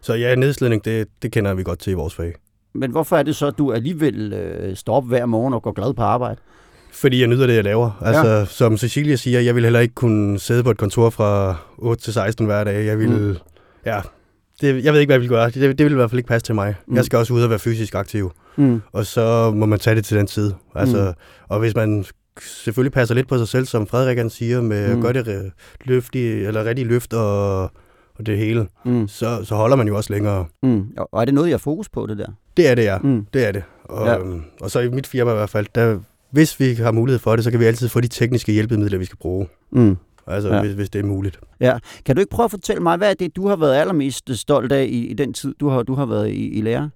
Så 0.00 0.14
ja, 0.14 0.34
nedslidning, 0.34 0.84
det, 0.84 1.08
det 1.22 1.32
kender 1.32 1.54
vi 1.54 1.62
godt 1.62 1.78
til 1.78 1.90
i 1.90 1.94
vores 1.94 2.14
fag. 2.14 2.34
Men 2.72 2.90
hvorfor 2.90 3.16
er 3.16 3.22
det 3.22 3.36
så, 3.36 3.46
at 3.46 3.58
du 3.58 3.72
alligevel 3.72 4.32
øh, 4.32 4.76
står 4.76 4.96
op 4.96 5.06
hver 5.06 5.26
morgen 5.26 5.54
og 5.54 5.62
går 5.62 5.72
glad 5.72 5.94
på 5.94 6.02
arbejde? 6.02 6.40
Fordi 6.96 7.20
jeg 7.20 7.28
nyder 7.28 7.46
det, 7.46 7.54
jeg 7.54 7.64
laver. 7.64 7.90
Altså, 8.04 8.26
ja. 8.28 8.44
som 8.44 8.76
Cecilia 8.76 9.16
siger, 9.16 9.40
jeg 9.40 9.54
vil 9.54 9.62
heller 9.64 9.80
ikke 9.80 9.94
kunne 9.94 10.38
sidde 10.38 10.64
på 10.64 10.70
et 10.70 10.78
kontor 10.78 11.10
fra 11.10 11.56
8 11.78 12.02
til 12.02 12.12
16 12.12 12.46
hver 12.46 12.64
dag. 12.64 12.86
Jeg 12.86 12.98
vil, 12.98 13.10
mm. 13.10 13.36
ja, 13.86 14.00
det, 14.60 14.84
jeg 14.84 14.92
ved 14.92 15.00
ikke, 15.00 15.08
hvad 15.08 15.14
jeg 15.14 15.20
vil 15.20 15.28
gøre. 15.28 15.50
Det, 15.50 15.78
det 15.78 15.84
vil 15.84 15.92
i 15.92 15.94
hvert 15.94 16.10
fald 16.10 16.18
ikke 16.18 16.28
passe 16.28 16.44
til 16.46 16.54
mig. 16.54 16.74
Mm. 16.86 16.96
Jeg 16.96 17.04
skal 17.04 17.18
også 17.18 17.34
ud 17.34 17.42
og 17.42 17.50
være 17.50 17.58
fysisk 17.58 17.94
aktiv. 17.94 18.32
Mm. 18.56 18.82
Og 18.92 19.06
så 19.06 19.52
må 19.54 19.66
man 19.66 19.78
tage 19.78 19.96
det 19.96 20.04
til 20.04 20.16
den 20.16 20.26
tid. 20.26 20.52
Altså, 20.74 21.14
mm. 21.16 21.44
Og 21.48 21.58
hvis 21.58 21.74
man 21.74 22.04
selvfølgelig 22.40 22.92
passer 22.92 23.14
lidt 23.14 23.28
på 23.28 23.38
sig 23.38 23.48
selv, 23.48 23.66
som 23.66 23.86
Frederik 23.86 24.18
siger, 24.28 24.62
med 24.62 24.88
mm. 24.88 24.96
at 24.96 25.02
gøre 25.02 25.24
det 25.24 25.52
løft 25.84 26.14
i, 26.14 26.26
eller 26.26 26.64
rigtig 26.64 26.86
løft 26.86 27.14
og, 27.14 27.62
og 28.14 28.26
det 28.26 28.38
hele, 28.38 28.66
mm. 28.84 29.08
så, 29.08 29.44
så 29.44 29.54
holder 29.54 29.76
man 29.76 29.88
jo 29.88 29.96
også 29.96 30.12
længere. 30.12 30.46
Mm. 30.62 30.86
Og 30.96 31.20
er 31.20 31.24
det 31.24 31.34
noget, 31.34 31.48
jeg 31.48 31.54
har 31.54 31.58
fokus 31.58 31.88
på, 31.88 32.06
det 32.06 32.18
der? 32.18 32.26
Det 32.56 32.68
er 32.68 32.74
det, 32.74 32.84
ja. 32.84 32.98
Mm. 32.98 33.26
Det 33.34 33.46
er 33.46 33.52
det. 33.52 33.62
Og, 33.84 34.06
ja. 34.06 34.16
og 34.60 34.70
så 34.70 34.80
i 34.80 34.88
mit 34.88 35.06
firma 35.06 35.30
i 35.30 35.34
hvert 35.34 35.50
fald, 35.50 35.66
der 35.74 35.98
hvis 36.30 36.60
vi 36.60 36.74
har 36.74 36.92
mulighed 36.92 37.18
for 37.18 37.36
det, 37.36 37.44
så 37.44 37.50
kan 37.50 37.60
vi 37.60 37.64
altid 37.64 37.88
få 37.88 38.00
de 38.00 38.08
tekniske 38.08 38.52
hjælpemidler, 38.52 38.98
vi 38.98 39.04
skal 39.04 39.18
bruge. 39.18 39.46
Mm. 39.72 39.96
Altså, 40.26 40.54
Ja. 40.54 40.60
hvis, 40.60 40.72
hvis 40.72 40.90
det 40.90 40.98
er 40.98 41.04
muligt. 41.04 41.40
Ja. 41.60 41.78
Kan 42.06 42.16
du 42.16 42.20
ikke 42.20 42.30
prøve 42.30 42.44
at 42.44 42.50
fortælle 42.50 42.82
mig, 42.82 42.96
hvad 42.96 43.10
er 43.10 43.14
det, 43.14 43.36
du 43.36 43.48
har 43.48 43.56
været 43.56 43.74
allermest 43.74 44.30
stolt 44.34 44.72
af 44.72 44.84
i, 44.84 45.06
i 45.06 45.14
den 45.14 45.32
tid, 45.32 45.54
du 45.60 45.68
har, 45.68 45.82
du 45.82 45.94
har 45.94 46.06
været 46.06 46.28
i, 46.30 46.48
i 46.58 46.60
lære? 46.60 46.90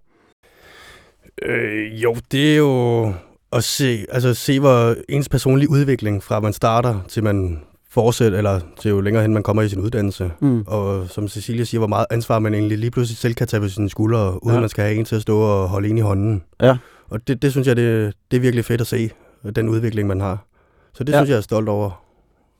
Øh, 1.43 2.03
jo, 2.03 2.17
det 2.33 2.53
er 2.53 2.57
jo 2.57 3.13
at 3.53 3.65
se, 3.65 4.07
altså 4.13 4.35
se, 4.35 4.61
hvor 4.61 4.95
ens 5.09 5.29
personlige 5.29 5.71
udvikling 5.71 6.23
fra 6.23 6.41
man 6.41 6.53
starter 6.53 7.01
til 7.09 7.25
man 7.25 7.59
fortsætter, 7.91 8.39
eller 8.39 8.61
til 8.81 8.89
jo 8.89 9.01
længere 9.01 9.23
hen 9.23 9.35
man 9.35 9.43
kommer 9.43 9.63
i 9.63 9.69
sin 9.69 9.81
uddannelse. 9.81 10.31
Mm. 10.41 10.65
Og 10.67 11.09
som 11.09 11.29
Cecilia 11.29 11.65
siger, 11.65 11.79
hvor 11.79 11.87
meget 11.89 12.07
ansvar 12.11 12.39
man 12.39 12.55
egentlig 12.55 12.79
lige 12.79 12.91
pludselig 12.91 13.19
selv 13.19 13.35
kan 13.35 13.47
tage 13.47 13.61
på 13.61 13.69
sine 13.69 13.91
skuldre, 13.91 14.45
uden 14.45 14.55
ja. 14.55 14.61
man 14.61 14.69
skal 14.69 14.85
have 14.85 14.97
en 14.97 15.05
til 15.05 15.17
at 15.17 15.23
stå 15.23 15.39
og 15.41 15.69
holde 15.69 15.89
en 15.89 15.99
i 15.99 16.01
hånden. 16.01 16.43
Ja. 16.63 16.77
Og 17.11 17.29
det, 17.29 17.43
det 17.43 17.51
synes 17.51 17.67
jeg, 17.67 17.77
det, 17.77 18.15
det 18.31 18.37
er 18.37 18.41
virkelig 18.41 18.65
fedt 18.65 18.81
at 18.81 18.87
se, 18.87 19.11
den 19.57 19.69
udvikling, 19.69 20.09
man 20.09 20.21
har. 20.21 20.47
Så 20.95 21.05
det 21.05 21.13
Ja. 21.13 21.17
ja. 21.19 21.23
synes 21.23 21.29
jeg, 21.29 21.33
jeg 21.35 21.39
er 21.39 21.43
stolt 21.43 21.69
over. 21.69 22.05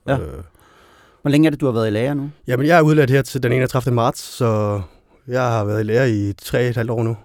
Ja. 0.09 0.19
Øh, 0.19 0.43
Hvor 1.23 1.31
længe 1.31 1.47
er 1.47 1.51
det, 1.51 1.61
du 1.61 1.67
har 1.67 1.73
været 1.73 1.87
i 1.87 1.91
lære 1.91 2.15
nu? 2.15 2.31
jamen, 2.47 2.67
jeg 2.67 2.79
er 2.79 2.83
udlært 2.83 3.11
her 3.11 3.23
til 3.23 3.43
den 3.43 3.53
31. 3.53 3.95
marts, 3.95 4.21
så 4.21 4.81
jeg 5.29 5.43
har 5.43 5.65
været 5.65 5.81
i 5.81 5.83
lære 5.83 6.11
i 6.11 6.33
tre 6.33 6.69
et 6.69 6.77
halvt 6.77 6.91
år 6.91 7.03
nu. 7.03 7.17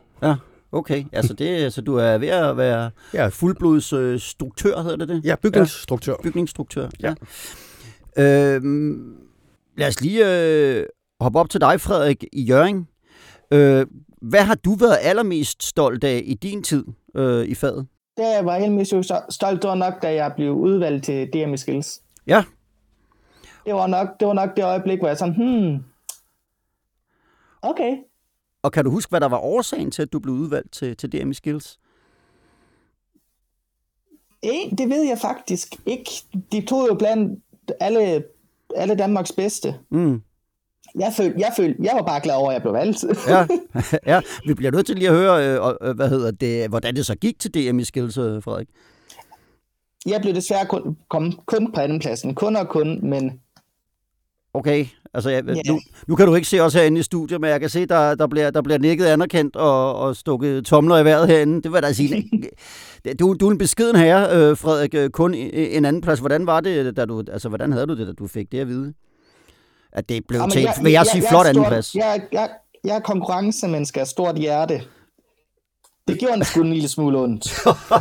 Okay, 0.72 1.04
altså, 1.12 1.34
det, 1.34 1.46
altså 1.48 1.82
du 1.82 1.96
er 1.96 2.18
ved 2.18 2.28
at 2.28 2.58
være 2.58 2.92
Ja, 3.14 3.28
fuldblods 3.28 3.94
øh, 3.94 4.20
struktør, 4.20 4.82
hedder 4.82 4.96
det 4.98 5.08
det? 5.08 5.22
ja 5.26 5.36
bygningsstruktør. 5.42 6.16
Bygningsstruktør, 6.24 6.90
ja. 7.02 7.14
Øhm, 8.18 9.14
lad 9.78 9.88
os 9.88 10.02
lige 10.02 10.42
øh, 10.46 10.86
hoppe 11.22 11.40
op 11.40 11.50
til 11.50 11.62
dig, 11.62 11.82
Frederik, 11.82 12.24
i 12.34 12.42
Jøring. 12.44 12.90
Øh, 13.52 13.86
hvad 14.22 14.42
har 14.44 14.56
du 14.56 14.76
været 14.76 14.98
allermest 15.02 15.64
stolt 15.64 16.04
af 16.04 16.22
i 16.26 16.34
din 16.34 16.64
tid 16.64 16.84
øh, 17.16 17.46
i 17.46 17.56
faget? 17.56 17.88
Det 18.18 18.24
jeg 18.24 18.46
var 18.46 18.58
helt 18.58 18.74
mest 18.74 18.94
stolt, 19.30 19.64
var 19.64 19.76
nok, 19.76 20.02
da 20.02 20.14
jeg 20.14 20.34
blev 20.36 20.54
udvalgt 20.54 21.06
til 21.06 21.30
DM 21.34 21.56
Skills. 21.56 22.02
Ja. 22.28 22.44
Det 23.66 23.74
var 23.74 23.88
nok 23.88 24.08
det, 24.20 24.28
var 24.28 24.34
nok 24.34 24.56
det 24.58 24.66
øjeblik, 24.66 25.00
hvor 25.00 25.08
jeg 25.08 25.18
sådan, 25.18 25.36
hmm, 25.36 25.84
okay. 27.62 27.98
Og 28.64 28.72
kan 28.72 28.86
du 28.86 28.92
huske, 28.92 29.10
hvad 29.10 29.22
der 29.22 29.28
var 29.28 29.38
årsagen 29.38 29.92
til, 29.92 30.02
at 30.02 30.14
du 30.14 30.20
blev 30.20 30.36
udvalgt 30.36 30.74
til, 30.74 30.98
til 30.98 31.12
DM 31.12 31.32
i 31.32 31.34
Skills? 31.34 31.80
Eh, 34.44 34.78
det 34.78 34.90
ved 34.90 35.04
jeg 35.04 35.18
faktisk 35.18 35.76
ikke. 35.86 36.12
De 36.52 36.66
tog 36.66 36.88
jo 36.90 36.96
blandt 36.96 37.44
alle, 37.80 38.24
alle 38.76 38.96
Danmarks 38.96 39.32
bedste. 39.32 39.76
Mm. 39.90 40.22
Jeg 41.00 41.14
følte, 41.18 41.40
jeg, 41.40 41.54
følte, 41.58 41.84
jeg 41.84 41.92
var 41.96 42.02
bare 42.02 42.22
glad 42.22 42.36
over, 42.36 42.50
at 42.50 42.54
jeg 42.54 42.62
blev 42.62 42.74
valgt. 42.74 43.06
Ja, 43.28 43.48
ja, 44.14 44.22
vi 44.48 44.54
bliver 44.54 44.72
nødt 44.72 44.86
til 44.86 44.96
lige 44.96 45.10
at 45.10 45.16
høre, 45.16 45.48
øh, 45.48 45.90
øh, 45.90 45.96
hvad 45.96 46.10
hedder 46.10 46.32
det, 46.32 46.70
hvordan 46.70 46.96
det 46.96 47.06
så 47.06 47.16
gik 47.16 47.40
til 47.40 47.54
DM 47.54 47.80
i 47.80 47.84
Skills, 47.84 48.18
øh, 48.18 48.44
Frederik. 48.44 48.68
Jeg 50.06 50.22
blev 50.22 50.34
desværre 50.36 50.66
kun, 50.66 50.98
kom 51.10 51.40
kun 51.46 51.72
på 51.72 51.82
andenpladsen. 51.82 52.36
Kun 52.36 52.56
og 52.56 52.70
kun, 52.70 53.10
men 53.10 53.40
Okay, 54.54 54.86
altså 55.14 55.30
jeg, 55.30 55.44
Ja. 55.48 55.54
nu, 55.72 55.80
nu 56.08 56.16
kan 56.16 56.28
du 56.28 56.36
ikke 56.36 56.48
se 56.48 56.60
os 56.60 56.74
herinde 56.74 57.00
i 57.00 57.04
studiet, 57.04 57.42
men 57.42 57.50
jeg 57.50 57.60
kan 57.60 57.70
se, 57.70 57.86
der, 57.86 58.16
der, 58.16 58.28
bliver, 58.28 58.52
der 58.52 58.62
bliver 58.62 58.78
nikket 58.78 59.06
anerkendt 59.06 59.56
og, 59.56 59.96
og 59.96 60.16
stukket 60.16 60.66
tomler 60.66 60.98
i 60.98 61.06
vejret 61.06 61.28
herinde. 61.28 61.62
Det 61.62 61.74
jeg 61.74 61.84
da 61.84 61.94
sige. 61.94 62.30
du, 63.20 63.36
du 63.40 63.48
er 63.48 63.52
en 63.52 63.58
beskeden 63.58 63.96
herre, 63.96 64.50
øh, 64.50 64.58
Frederik, 64.58 65.12
kun 65.12 65.34
en 65.34 65.86
anden 65.86 66.02
plads. 66.02 66.20
Hvordan 66.20 66.48
var 66.48 66.62
det, 66.62 66.98
da 66.98 67.06
du, 67.06 67.24
altså 67.32 67.50
hvordan 67.50 67.72
havde 67.72 67.88
du 67.88 67.96
det, 67.98 68.08
da 68.08 68.14
du 68.14 68.28
fik 68.28 68.52
det 68.52 68.60
at 68.60 68.68
vide? 68.68 68.94
At 69.96 70.10
det 70.10 70.24
blev 70.28 70.40
Jamen, 70.40 70.52
til, 70.52 70.68
vil 70.84 70.92
jeg 70.92 71.06
sige, 71.06 71.24
er 71.26 71.30
flot 71.30 71.46
stort- 71.46 71.48
anden 71.48 71.66
plads. 71.66 71.96
Jeg, 71.96 72.22
jeg, 72.32 72.50
jeg 72.84 72.96
er 72.96 73.00
konkurrencemenneske 73.00 74.00
af 74.00 74.08
stort 74.08 74.36
hjerte. 74.38 74.82
Det 76.08 76.20
gjorde 76.20 76.34
en 76.34 76.44
sgu 76.46 76.62
en 76.62 76.74
lille 76.74 76.88
smule 76.90 77.18
ondt. 77.20 77.46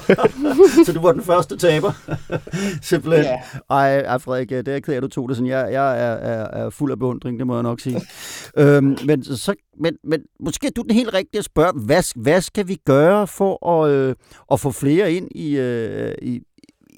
Så 0.86 0.92
du 0.94 1.00
var 1.00 1.12
den 1.12 1.22
første 1.22 1.56
taber. 1.56 1.92
Simpelthen. 2.82 3.24
Ja. 3.24 3.40
Ej, 3.70 3.98
ej, 4.00 4.18
Frederik, 4.18 4.48
det 4.48 4.68
er 4.68 4.72
jeg 4.72 4.82
ked 4.82 4.92
af, 4.92 4.96
at 4.96 5.02
du 5.02 5.08
tog 5.08 5.28
det 5.28 5.36
sådan. 5.36 5.50
Jeg, 5.50 5.72
jeg 5.72 5.98
er, 6.00 6.12
er, 6.12 6.64
er 6.64 6.70
fuld 6.70 6.92
af 6.92 6.98
beundring, 6.98 7.38
det 7.38 7.46
må 7.46 7.54
jeg 7.54 7.62
nok 7.62 7.80
sige. 7.80 8.00
øhm, 8.58 8.96
men, 9.06 9.24
så, 9.24 9.54
men, 9.80 9.96
men 10.04 10.20
måske 10.40 10.66
er 10.66 10.70
du 10.70 10.82
den 10.82 10.90
helt 10.90 11.14
rigtige 11.14 11.38
at 11.38 11.44
spørge, 11.44 11.72
hvad, 11.84 12.20
hvad 12.22 12.40
skal 12.40 12.68
vi 12.68 12.74
gøre 12.84 13.26
for 13.26 13.68
at, 13.82 13.90
øh, 13.90 14.14
at 14.52 14.60
få 14.60 14.70
flere 14.70 15.12
ind 15.12 15.28
i, 15.34 15.56
øh, 15.56 16.14
i, 16.22 16.40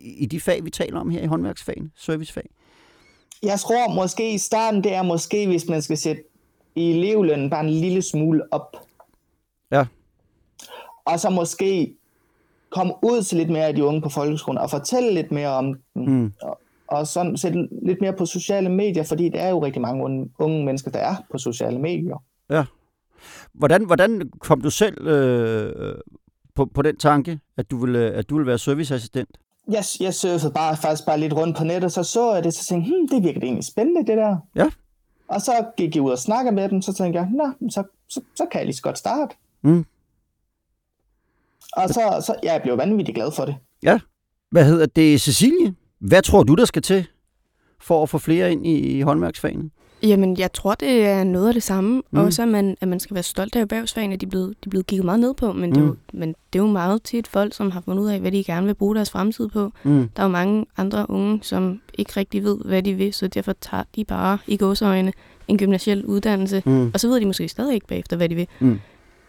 i 0.02 0.26
de 0.26 0.40
fag, 0.40 0.64
vi 0.64 0.70
taler 0.70 1.00
om 1.00 1.10
her 1.10 1.20
i 1.22 1.26
håndværksfagene, 1.26 1.90
servicefag? 1.96 2.48
Jeg 3.42 3.60
tror 3.60 3.94
måske 3.94 4.34
i 4.34 4.38
starten, 4.38 4.84
det 4.84 4.94
er 4.94 5.02
måske, 5.02 5.46
hvis 5.46 5.68
man 5.68 5.82
skal 5.82 5.96
sætte 5.96 6.22
i 6.74 6.90
elevlønnen 6.90 7.50
bare 7.50 7.64
en 7.64 7.70
lille 7.70 8.02
smule 8.02 8.42
op. 8.50 8.76
Ja. 9.70 9.86
Og 11.04 11.20
så 11.20 11.30
måske 11.30 11.94
komme 12.70 12.92
ud 13.02 13.22
til 13.22 13.38
lidt 13.38 13.50
mere 13.50 13.66
af 13.66 13.74
de 13.74 13.84
unge 13.84 14.02
på 14.02 14.08
folkeskolen 14.08 14.58
og 14.58 14.70
fortælle 14.70 15.14
lidt 15.14 15.32
mere 15.32 15.48
om 15.48 15.74
dem. 15.94 16.02
Mm. 16.02 16.32
Og, 16.42 16.60
og 16.86 17.06
sådan 17.06 17.36
sætte 17.36 17.68
lidt 17.82 18.00
mere 18.00 18.12
på 18.12 18.26
sociale 18.26 18.68
medier, 18.68 19.02
fordi 19.02 19.28
der 19.28 19.40
er 19.40 19.48
jo 19.48 19.64
rigtig 19.64 19.82
mange 19.82 20.04
unge, 20.04 20.30
unge 20.38 20.64
mennesker, 20.64 20.90
der 20.90 20.98
er 20.98 21.14
på 21.30 21.38
sociale 21.38 21.78
medier. 21.78 22.22
Hvordan, 23.52 23.84
hvordan 23.84 24.30
kom 24.40 24.60
du 24.60 24.70
selv 24.70 25.06
øh, 25.06 25.94
på, 26.54 26.64
på 26.64 26.82
den 26.82 26.96
tanke, 26.96 27.40
at 27.56 27.70
du 27.70 27.76
ville, 27.78 27.98
at 27.98 28.30
du 28.30 28.34
ville 28.34 28.46
være 28.46 28.58
serviceassistent? 28.58 29.38
Jeg, 29.68 29.84
jeg 30.00 30.14
surfede 30.14 30.52
bare, 30.52 30.76
faktisk 30.76 31.06
bare 31.06 31.20
lidt 31.20 31.32
rundt 31.32 31.56
på 31.56 31.64
nettet, 31.64 31.92
så 31.92 32.02
så 32.02 32.34
jeg 32.34 32.44
det, 32.44 32.54
så 32.54 32.64
tænkte 32.64 32.90
hmm, 32.90 33.08
det 33.08 33.22
virker 33.22 33.40
egentlig 33.40 33.64
spændende, 33.64 34.06
det 34.06 34.16
der. 34.16 34.36
Ja. 34.54 34.70
Og 35.28 35.40
så 35.40 35.52
gik 35.76 35.94
jeg 35.94 36.02
ud 36.02 36.10
og 36.10 36.18
snakkede 36.18 36.54
med 36.54 36.68
dem, 36.68 36.82
så 36.82 36.92
tænkte 36.92 37.20
jeg, 37.20 37.28
nå, 37.30 37.70
så, 37.70 37.82
så, 38.08 38.20
så 38.36 38.46
kan 38.50 38.58
jeg 38.58 38.66
lige 38.66 38.76
så 38.76 38.82
godt 38.82 38.98
starte. 38.98 39.36
Mm. 39.62 39.84
Og 41.72 41.88
så, 41.88 42.22
så 42.26 42.34
ja, 42.42 42.52
jeg 42.52 42.62
blev 42.62 42.78
vanvittigt 42.78 43.16
glad 43.16 43.32
for 43.32 43.44
det. 43.44 43.56
Hvad 44.50 44.64
hedder 44.64 44.86
det, 44.86 45.20
Cecilie? 45.20 45.74
Hvad 45.98 46.22
tror 46.22 46.42
du, 46.42 46.54
der 46.54 46.64
skal 46.64 46.82
til 46.82 47.06
for 47.80 48.02
at 48.02 48.08
få 48.08 48.18
flere 48.18 48.52
ind 48.52 48.66
i, 48.66 48.78
i 48.78 49.00
håndværksfagene? 49.00 49.70
Jamen, 50.02 50.38
jeg 50.38 50.52
tror, 50.52 50.74
det 50.74 51.06
er 51.06 51.24
noget 51.24 51.48
af 51.48 51.54
det 51.54 51.62
samme. 51.62 51.90
Mm. 51.96 52.02
Mm. 52.10 52.18
Også, 52.24 52.42
at 52.42 52.48
man, 52.48 52.76
at 52.80 52.88
man 52.88 53.00
skal 53.00 53.14
være 53.14 53.22
stolt 53.22 53.56
af 53.56 53.60
erhvervsfagene. 53.60 54.16
De 54.16 54.26
er 54.26 54.30
blevet, 54.30 54.48
de 54.48 54.66
er 54.66 54.70
blevet 54.70 54.86
kigget 54.86 55.04
meget 55.04 55.20
ned 55.20 55.34
på, 55.34 55.52
men, 55.52 55.70
mm. 55.70 55.74
det 55.74 55.80
er 55.82 55.86
jo, 55.86 55.96
men 56.12 56.28
det 56.28 56.58
er 56.58 56.62
jo 56.62 56.66
meget 56.70 57.02
tit 57.02 57.26
folk, 57.26 57.54
som 57.54 57.70
har 57.70 57.80
fundet 57.80 58.02
ud 58.02 58.08
af, 58.08 58.20
hvad 58.20 58.32
de 58.32 58.44
gerne 58.44 58.66
vil 58.66 58.74
bruge 58.74 58.94
deres 58.94 59.10
fremtid 59.10 59.48
på. 59.48 59.72
Mm. 59.82 60.08
Der 60.16 60.22
er 60.22 60.26
jo 60.26 60.32
mange 60.32 60.66
andre 60.76 61.10
unge, 61.10 61.38
som 61.42 61.80
ikke 61.98 62.12
rigtig 62.16 62.44
ved, 62.44 62.58
hvad 62.64 62.82
de 62.82 62.94
vil, 62.94 63.12
så 63.14 63.26
derfor 63.28 63.52
tager 63.60 63.82
de 63.96 64.04
bare 64.04 64.38
i 64.46 64.56
gåseøjne 64.56 65.12
en 65.48 65.58
gymnasiel 65.58 66.04
uddannelse, 66.04 66.62
Mm. 66.66 66.90
og 66.94 67.00
så 67.00 67.08
ved 67.08 67.20
de 67.20 67.26
måske 67.26 67.48
stadig 67.48 67.74
ikke 67.74 67.86
bagefter, 67.86 68.16
hvad 68.16 68.28
de 68.28 68.34
vil. 68.34 68.46
Mm. 68.60 68.78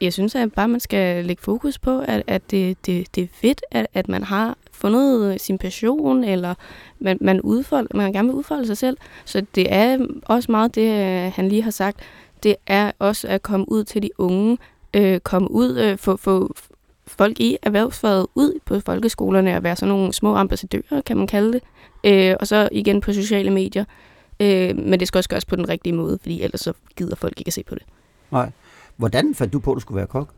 Jeg 0.02 0.14
synes, 0.14 0.36
at 0.36 0.54
bare 0.54 0.68
man 0.68 0.80
skal 0.80 1.26
lægge 1.26 1.42
fokus 1.42 1.80
på, 1.80 2.00
at, 2.00 2.24
at 2.28 2.52
det, 2.52 2.86
det, 2.86 3.16
det 3.16 3.24
er 3.24 3.28
fedt, 3.34 3.62
at, 3.72 3.88
at 3.94 4.10
man 4.10 4.24
har 4.24 4.58
fundet 4.72 5.42
sin 5.42 5.58
passion, 5.58 6.24
eller 6.24 6.56
man, 7.00 7.18
man, 7.22 7.42
udfold, 7.42 7.88
man 7.94 8.14
gerne 8.14 8.28
vil 8.28 8.36
udfolde 8.36 8.68
sig 8.68 8.78
selv. 8.78 8.98
Så 9.26 9.46
det 9.56 9.74
er 9.74 9.98
også 10.26 10.52
meget 10.52 10.76
det, 10.76 10.92
øh, 10.92 11.32
han 11.36 11.50
lige 11.50 11.64
har 11.64 11.72
sagt. 11.72 12.00
Det 12.44 12.56
er 12.68 12.92
også 13.00 13.28
at 13.28 13.42
komme 13.42 13.72
ud 13.72 13.84
til 13.84 14.04
de 14.04 14.10
unge, 14.18 14.58
øh, 14.94 15.20
komme 15.20 15.52
ud, 15.52 15.78
øh, 15.78 15.98
få, 15.98 16.18
få 16.18 16.56
folk 17.08 17.40
i 17.40 17.58
erhvervsfaget 17.62 18.28
ud 18.36 18.60
på 18.66 18.80
folkeskolerne 18.80 19.56
og 19.56 19.64
være 19.64 19.76
sådan 19.76 19.96
nogle 19.96 20.14
små 20.14 20.36
ambassadører, 20.36 21.02
kan 21.06 21.18
man 21.18 21.28
kalde 21.28 21.54
det. 21.54 21.62
Øh, 22.04 22.36
og 22.40 22.48
så 22.48 22.70
igen 22.72 23.02
på 23.02 23.14
sociale 23.14 23.50
medier. 23.50 23.86
Øh, 24.40 24.78
men 24.78 25.00
det 25.00 25.08
skal 25.08 25.20
også 25.20 25.30
gøres 25.30 25.46
på 25.46 25.56
den 25.56 25.70
rigtige 25.70 25.94
måde, 25.94 26.20
fordi 26.22 26.42
ellers 26.42 26.62
så 26.62 26.74
gider 26.96 27.16
folk 27.16 27.40
ikke 27.40 27.50
at 27.50 27.54
se 27.54 27.64
på 27.64 27.76
det. 27.76 27.84
Nej. 28.32 28.52
Hvordan 28.98 29.36
fandt 29.36 29.54
du 29.54 29.60
på, 29.60 29.72
at 29.72 29.76
du 29.76 29.80
skulle 29.80 29.98
være 29.98 30.08
kok? 30.08 30.30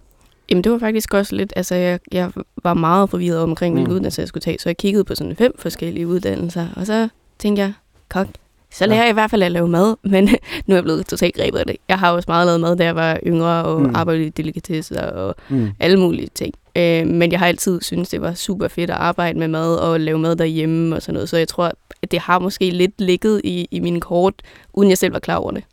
Jamen 0.50 0.63
det 0.63 0.72
var 0.72 0.78
faktisk 0.80 1.13
også 1.13 1.36
lidt, 1.36 1.54
altså 1.56 1.76
jeg, 1.76 2.00
jeg 2.12 2.32
var 2.63 2.74
meget 2.74 3.10
forvirret 3.10 3.39
omkring, 3.39 3.74
hvilken 3.76 3.91
Mm. 3.91 3.95
uddannelse 3.95 4.22
jeg 4.22 4.28
skulle 4.28 4.41
tage, 4.41 4.58
så 4.60 4.69
jeg 4.69 4.78
kiggede 4.78 5.04
på 5.04 5.15
sådan 5.15 5.36
fem 5.36 5.54
forskellige 5.60 6.08
uddannelser, 6.08 6.67
og 6.76 6.86
så 6.86 7.10
tænkte 7.39 7.62
jeg, 7.62 7.74
kok, 8.10 8.28
så 8.72 8.86
lærer 8.86 9.02
jeg 9.02 9.10
i 9.10 9.13
hvert 9.13 9.32
fald 9.32 9.43
at 9.43 9.52
lave 9.52 9.67
mad, 9.67 9.95
men 10.12 10.24
nu 10.65 10.74
er 10.74 10.78
jeg 10.78 10.84
blevet 10.84 11.06
totalt 11.06 11.36
grebet 11.36 11.60
af 11.60 11.65
det. 11.65 11.76
Jeg 11.88 12.00
har 12.00 12.12
også 12.12 12.26
meget 12.28 12.45
lavet 12.48 12.62
mad, 12.62 12.76
da 12.78 12.84
jeg 12.84 12.95
var 12.95 13.19
yngre, 13.28 13.63
og 13.65 13.82
Mm. 13.82 13.95
arbejdet 13.95 14.26
i 14.26 14.30
delikatesser 14.30 15.02
og 15.02 15.36
Mm. 15.50 15.69
alle 15.80 16.00
mulige 16.00 16.28
ting. 16.36 16.54
Øh, 16.76 17.08
men 17.08 17.32
jeg 17.32 17.39
har 17.39 17.48
altid 17.48 17.82
syntes, 17.82 18.10
det 18.10 18.22
var 18.22 18.34
super 18.34 18.67
fedt 18.67 18.89
at 18.89 18.95
arbejde 18.95 19.39
med 19.39 19.48
mad 19.48 19.76
og 19.76 20.00
lave 20.00 20.19
mad 20.19 20.36
derhjemme 20.36 20.95
og 20.95 21.02
sådan 21.02 21.13
noget, 21.13 21.30
så 21.30 21.38
jeg 21.38 21.48
tror, 21.48 21.72
at 22.02 22.12
det 22.12 22.19
har 22.19 22.39
måske 22.39 22.69
lidt 22.69 23.02
ligget 23.02 23.41
i, 23.43 23.67
i 23.72 23.80
mine 23.80 24.02
kort, 24.02 24.34
uden 24.74 24.89
jeg 24.89 24.98
selv 24.98 25.13
var 25.13 25.19
klar 25.19 25.36
over 25.36 25.52
det. 25.52 25.63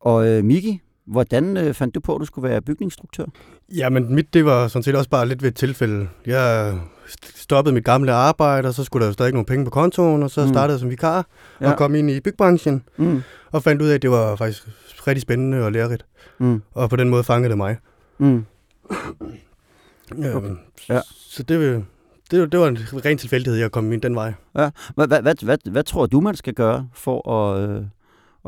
Og 0.00 0.26
øh, 0.28 0.44
Miki, 0.44 0.80
hvordan 1.08 1.56
øh, 1.56 1.74
fandt 1.74 1.94
du 1.94 2.00
på, 2.00 2.14
at 2.14 2.20
du 2.20 2.24
skulle 2.24 2.48
være 2.48 2.60
bygningsstruktør? 2.60 3.24
Ja, 3.76 3.88
men 3.88 4.14
mit, 4.14 4.34
det 4.34 4.44
var 4.44 4.68
sådan 4.68 4.82
set 4.82 4.94
også 4.96 5.10
bare 5.10 5.28
lidt 5.28 5.42
ved 5.42 5.48
et 5.48 5.56
tilfælde. 5.56 6.08
Jeg 6.26 6.78
st- 7.06 7.40
stoppede 7.42 7.74
mit 7.74 7.84
gamle 7.84 8.12
arbejde, 8.12 8.68
og 8.68 8.74
så 8.74 8.84
skulle 8.84 9.00
der 9.02 9.06
jo 9.08 9.12
stadig 9.12 9.32
nogle 9.32 9.46
penge 9.46 9.64
på 9.64 9.70
kontoen, 9.70 10.22
og 10.22 10.30
så 10.30 10.42
Mm. 10.42 10.48
startede 10.48 10.72
jeg 10.72 10.80
som 10.80 10.90
vikar 10.90 11.26
Ja. 11.60 11.70
og 11.70 11.78
kom 11.78 11.94
ind 11.94 12.10
i 12.10 12.20
byggebranchen, 12.20 12.82
Mm. 12.96 13.22
og 13.52 13.62
fandt 13.62 13.82
ud 13.82 13.88
af, 13.88 13.94
at 13.94 14.02
det 14.02 14.10
var 14.10 14.36
faktisk 14.36 14.68
rigtig 15.06 15.22
spændende 15.22 15.64
og 15.64 15.72
lærerigt. 15.72 16.06
Mm. 16.38 16.62
Og 16.74 16.90
på 16.90 16.96
den 16.96 17.08
måde 17.08 17.24
fangede 17.24 17.48
det 17.48 17.56
mig. 17.56 17.76
Mm. 18.18 18.44
Okay. 20.34 20.50
Ja. 20.88 21.00
Så 21.16 21.42
det, 21.42 21.84
det, 22.30 22.40
var- 22.40 22.46
det 22.46 22.60
var 22.60 22.68
en 22.68 22.78
ren 23.04 23.18
tilfældighed, 23.18 23.58
jeg 23.60 23.70
kom 23.72 23.92
ind 23.92 24.02
den 24.02 24.14
vej. 24.14 24.32
Hvad, 24.52 24.70
hvad, 24.94 25.06
hvad, 25.22 25.34
hvad, 25.44 25.58
hvad 25.70 25.82
tror 25.82 26.06
du, 26.06 26.20
man 26.20 26.36
skal 26.36 26.54
gøre 26.54 26.88
for 26.94 27.30
at, 27.30 27.70
øh, 27.70 27.82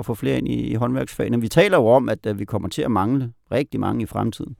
at 0.00 0.06
få 0.06 0.14
flere 0.14 0.38
ind 0.38 0.48
i, 0.48 0.52
i 0.54 0.74
håndværksfagene? 0.74 1.40
Vi 1.40 1.48
taler 1.48 1.76
jo 1.78 1.86
om, 1.86 2.08
at 2.08 2.18
øh, 2.26 2.38
vi 2.38 2.44
kommer 2.44 2.68
til 2.68 2.82
at 2.82 2.90
mangle 2.90 3.30
rigtig 3.52 3.80
mange 3.80 4.02
i 4.02 4.06
fremtiden. 4.06 4.56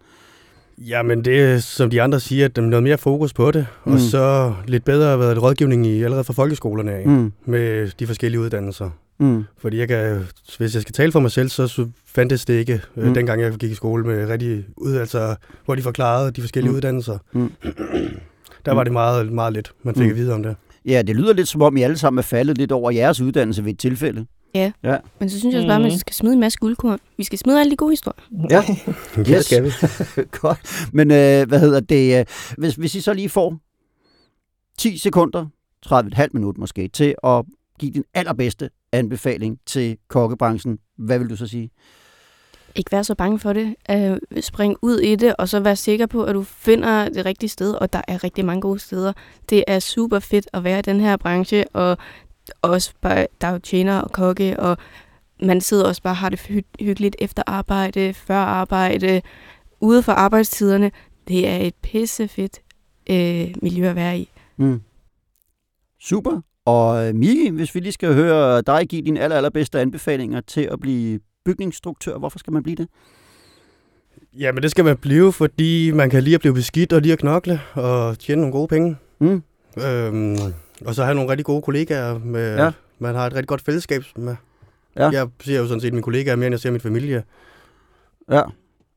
Jamen 0.78 1.24
det 1.24 1.64
som 1.64 1.90
de 1.90 2.02
andre 2.02 2.20
siger, 2.20 2.44
at 2.44 2.56
der 2.56 2.62
er 2.62 2.66
noget 2.66 2.82
mere 2.82 2.98
fokus 2.98 3.32
på 3.32 3.50
det, 3.50 3.66
mm. 3.86 3.92
og 3.92 4.00
så 4.00 4.54
lidt 4.66 4.84
bedre 4.84 5.30
det, 5.34 5.42
rådgivning 5.42 5.86
i 5.86 6.02
allerede 6.02 6.24
fra 6.24 6.32
folkeskolerne 6.32 6.92
af, 6.92 7.06
Mm. 7.06 7.32
med 7.44 7.90
de 7.98 8.06
forskellige 8.06 8.40
uddannelser. 8.40 8.90
Mm. 9.18 9.44
Fordi 9.58 9.76
jeg 9.78 9.88
kan, 9.88 10.22
hvis 10.58 10.74
jeg 10.74 10.82
skal 10.82 10.92
tale 10.92 11.12
for 11.12 11.20
mig 11.20 11.30
selv, 11.30 11.48
så 11.48 11.88
fandtes 12.06 12.44
det 12.44 12.54
ikke, 12.54 12.80
Mm. 12.96 13.04
mm. 13.06 13.14
dengang 13.14 13.40
jeg 13.42 13.52
gik 13.52 13.70
i 13.70 13.74
skole 13.74 14.04
med 14.04 14.28
rigtig 14.28 14.64
ud, 14.76 14.94
altså, 14.96 15.34
hvor 15.64 15.74
de 15.74 15.82
forklarede 15.82 16.30
de 16.30 16.40
forskellige 16.40 16.68
Mm. 16.70 16.72
mm. 16.72 16.76
uddannelser. 16.76 17.18
Mm. 17.32 17.52
Der 18.66 18.72
var 18.72 18.84
det 18.84 18.92
meget, 18.92 19.32
meget 19.32 19.52
lidt, 19.52 19.72
man 19.82 19.94
fik 19.94 20.00
Mm. 20.02 20.06
mm. 20.06 20.10
at 20.10 20.16
vide 20.16 20.34
om 20.34 20.42
det. 20.42 20.56
Ja, 20.86 21.02
det 21.02 21.16
lyder 21.16 21.32
lidt 21.32 21.48
som 21.48 21.62
om, 21.62 21.76
I 21.76 21.82
alle 21.82 21.98
sammen 21.98 22.18
er 22.18 22.22
faldet 22.22 22.58
lidt 22.58 22.72
over 22.72 22.90
jeres 22.90 23.20
uddannelse 23.20 23.64
ved 23.64 23.72
et 23.72 23.78
tilfælde. 23.78 24.26
Men 25.20 25.30
så 25.30 25.38
synes 25.38 25.52
jeg 25.52 25.58
også 25.60 25.68
bare, 25.68 25.74
at 25.76 25.80
man 25.82 25.90
Mhm. 25.90 25.98
skal 25.98 26.14
smide 26.14 26.32
en 26.34 26.40
masse 26.40 26.58
guldkorn. 26.58 26.98
Vi 27.16 27.24
skal 27.24 27.38
smide 27.38 27.60
alle 27.60 27.70
de 27.70 27.76
gode 27.76 27.92
historier. 27.92 28.20
Ja. 28.50 28.64
Ja, 29.16 29.22
det 29.36 29.44
skal 29.44 29.64
vi. 29.64 29.70
Godt. 30.40 30.88
Men 30.92 31.10
øh, 31.10 31.48
hvad 31.48 31.60
hedder 31.60 31.80
det? 31.80 32.18
øh, 32.20 32.24
Hvis, 32.58 32.74
hvis 32.74 32.94
I 32.94 33.00
så 33.00 33.12
lige 33.14 33.28
får 33.28 33.56
10 34.78 34.98
sekunder, 34.98 35.46
30,5 35.86 36.26
minut 36.34 36.58
måske, 36.58 36.88
til 36.88 37.14
at 37.24 37.44
give 37.78 37.92
din 37.92 38.04
allerbedste 38.14 38.70
anbefaling 38.92 39.58
til 39.66 39.96
kokkebranchen, 40.08 40.78
hvad 40.98 41.18
vil 41.18 41.30
du 41.30 41.36
så 41.36 41.46
sige? 41.46 41.70
Ikke 42.74 42.92
være 42.92 43.04
så 43.04 43.14
bange 43.14 43.38
for 43.38 43.52
det. 43.52 43.74
Uh, 43.92 44.16
spring 44.40 44.76
ud 44.82 44.98
i 44.98 45.16
det, 45.16 45.34
og 45.38 45.48
så 45.48 45.60
vær 45.60 45.74
sikker 45.74 46.06
på, 46.06 46.24
at 46.24 46.34
du 46.34 46.42
finder 46.42 47.08
det 47.08 47.24
rigtige 47.26 47.50
sted, 47.50 47.72
og 47.74 47.92
der 47.92 48.00
er 48.08 48.24
rigtig 48.24 48.44
mange 48.44 48.60
gode 48.60 48.78
steder. 48.78 49.12
Det 49.50 49.64
er 49.66 49.78
super 49.78 50.18
fedt 50.18 50.46
at 50.52 50.64
være 50.64 50.78
i 50.78 50.82
den 50.82 51.00
her 51.00 51.16
branche, 51.16 51.64
og 51.76 51.98
også 52.62 52.92
bare, 53.00 53.26
der 53.40 53.46
er 53.46 53.52
jo 53.52 53.58
tjener 53.58 54.00
og 54.00 54.12
kokke, 54.12 54.60
og 54.60 54.76
man 55.42 55.60
sidder 55.60 55.84
også 55.84 56.02
bare 56.02 56.12
og 56.12 56.16
har 56.16 56.28
det 56.28 56.40
hy- 56.40 56.84
hyggeligt 56.84 57.16
efter 57.18 57.42
arbejde, 57.46 58.14
før 58.14 58.36
arbejde, 58.36 59.22
ude 59.80 60.02
for 60.02 60.12
arbejdstiderne. 60.12 60.90
Det 61.28 61.48
er 61.48 61.56
et 61.56 61.74
pissefedt 61.82 62.60
øh, 63.10 63.54
miljø 63.62 63.86
at 63.88 63.96
være 63.96 64.18
i. 64.18 64.30
Mm. 64.56 64.80
Super. 66.00 66.40
Og 66.64 67.08
øh, 67.08 67.14
Miki, 67.14 67.48
hvis 67.50 67.74
vi 67.74 67.80
lige 67.80 67.92
skal 67.92 68.14
høre 68.14 68.62
dig 68.62 68.86
give 68.88 69.02
dine 69.02 69.20
aller, 69.20 69.36
allerbedste 69.36 69.80
anbefalinger 69.80 70.40
til 70.40 70.68
at 70.72 70.80
blive 70.80 71.20
bygningsstruktør, 71.44 72.18
hvorfor 72.18 72.38
skal 72.38 72.52
man 72.52 72.62
blive 72.62 72.76
det? 72.76 72.88
Ja, 74.38 74.52
men 74.52 74.62
det 74.62 74.70
skal 74.70 74.84
man 74.84 74.96
blive, 74.96 75.32
fordi 75.32 75.90
man 75.90 76.10
kan 76.10 76.22
lige 76.22 76.34
at 76.34 76.40
blive 76.40 76.54
beskidt 76.54 76.92
og 76.92 77.00
lige 77.00 77.12
at 77.12 77.18
knokle 77.18 77.60
og 77.74 78.18
tjene 78.18 78.40
nogle 78.40 78.52
gode 78.52 78.68
penge. 78.68 78.96
Mm. 79.18 79.42
Øhm, 79.86 80.36
og 80.86 80.94
så 80.94 81.04
have 81.04 81.14
nogle 81.14 81.30
rigtig 81.30 81.44
gode 81.46 81.62
kollegaer, 81.62 82.18
med, 82.18 82.56
Ja. 82.56 82.70
man 82.98 83.14
har 83.14 83.26
et 83.26 83.32
rigtig 83.32 83.48
godt 83.48 83.62
fællesskab 83.62 84.02
med. 84.16 84.36
Ja. 84.96 85.08
Jeg 85.10 85.28
ser 85.40 85.58
jo 85.58 85.66
sådan 85.66 85.80
set 85.80 85.92
mine 85.92 86.02
kollegaer 86.02 86.36
mere, 86.36 86.46
end 86.46 86.52
jeg 86.52 86.60
ser 86.60 86.70
min 86.70 86.80
familie. 86.80 87.22
Ja, 88.30 88.42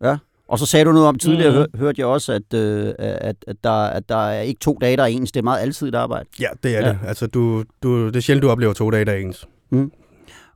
ja. 0.04 0.18
Og 0.48 0.60
så 0.60 0.66
sagde 0.66 0.86
du 0.86 0.92
noget 0.92 1.08
om 1.08 1.18
tidligere, 1.18 1.52
hør, 1.52 1.66
hørte 1.76 2.00
jeg 2.02 2.08
også, 2.08 2.34
at, 2.34 2.54
øh, 2.54 2.94
at, 3.00 3.36
at, 3.48 3.56
der, 3.64 3.72
at 3.84 4.10
der 4.10 4.16
er 4.30 4.42
ikke 4.42 4.60
to 4.60 4.78
dage, 4.82 4.98
der 4.98 5.04
er 5.04 5.08
ens. 5.08 5.32
Det 5.32 5.40
er 5.40 5.44
meget 5.44 5.62
alsidigt 5.62 5.96
arbejde. 5.96 6.30
Ja, 6.40 6.48
det 6.64 6.76
er 6.78 6.80
Ja. 6.82 6.90
det. 6.90 7.00
Altså, 7.08 7.28
du, 7.28 7.64
du, 7.84 8.08
det 8.08 8.16
er 8.16 8.20
sjældent, 8.20 8.44
du 8.44 8.50
oplever 8.50 8.74
to 8.74 8.90
dage, 8.92 9.06
der 9.06 9.12
er 9.12 9.18
ens. 9.18 9.48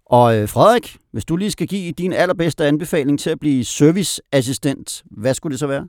Og 0.05 0.37
øh, 0.37 0.49
Frederik, 0.49 0.97
hvis 1.11 1.25
du 1.25 1.35
lige 1.35 1.51
skal 1.51 1.67
give 1.67 1.91
din 1.91 2.13
allerbedste 2.13 2.65
anbefaling 2.65 3.19
til 3.19 3.29
at 3.29 3.39
blive 3.39 3.65
serviceassistent, 3.65 5.03
hvad 5.11 5.33
skulle 5.33 5.51
det 5.51 5.59
så 5.59 5.67
være? 5.67 5.87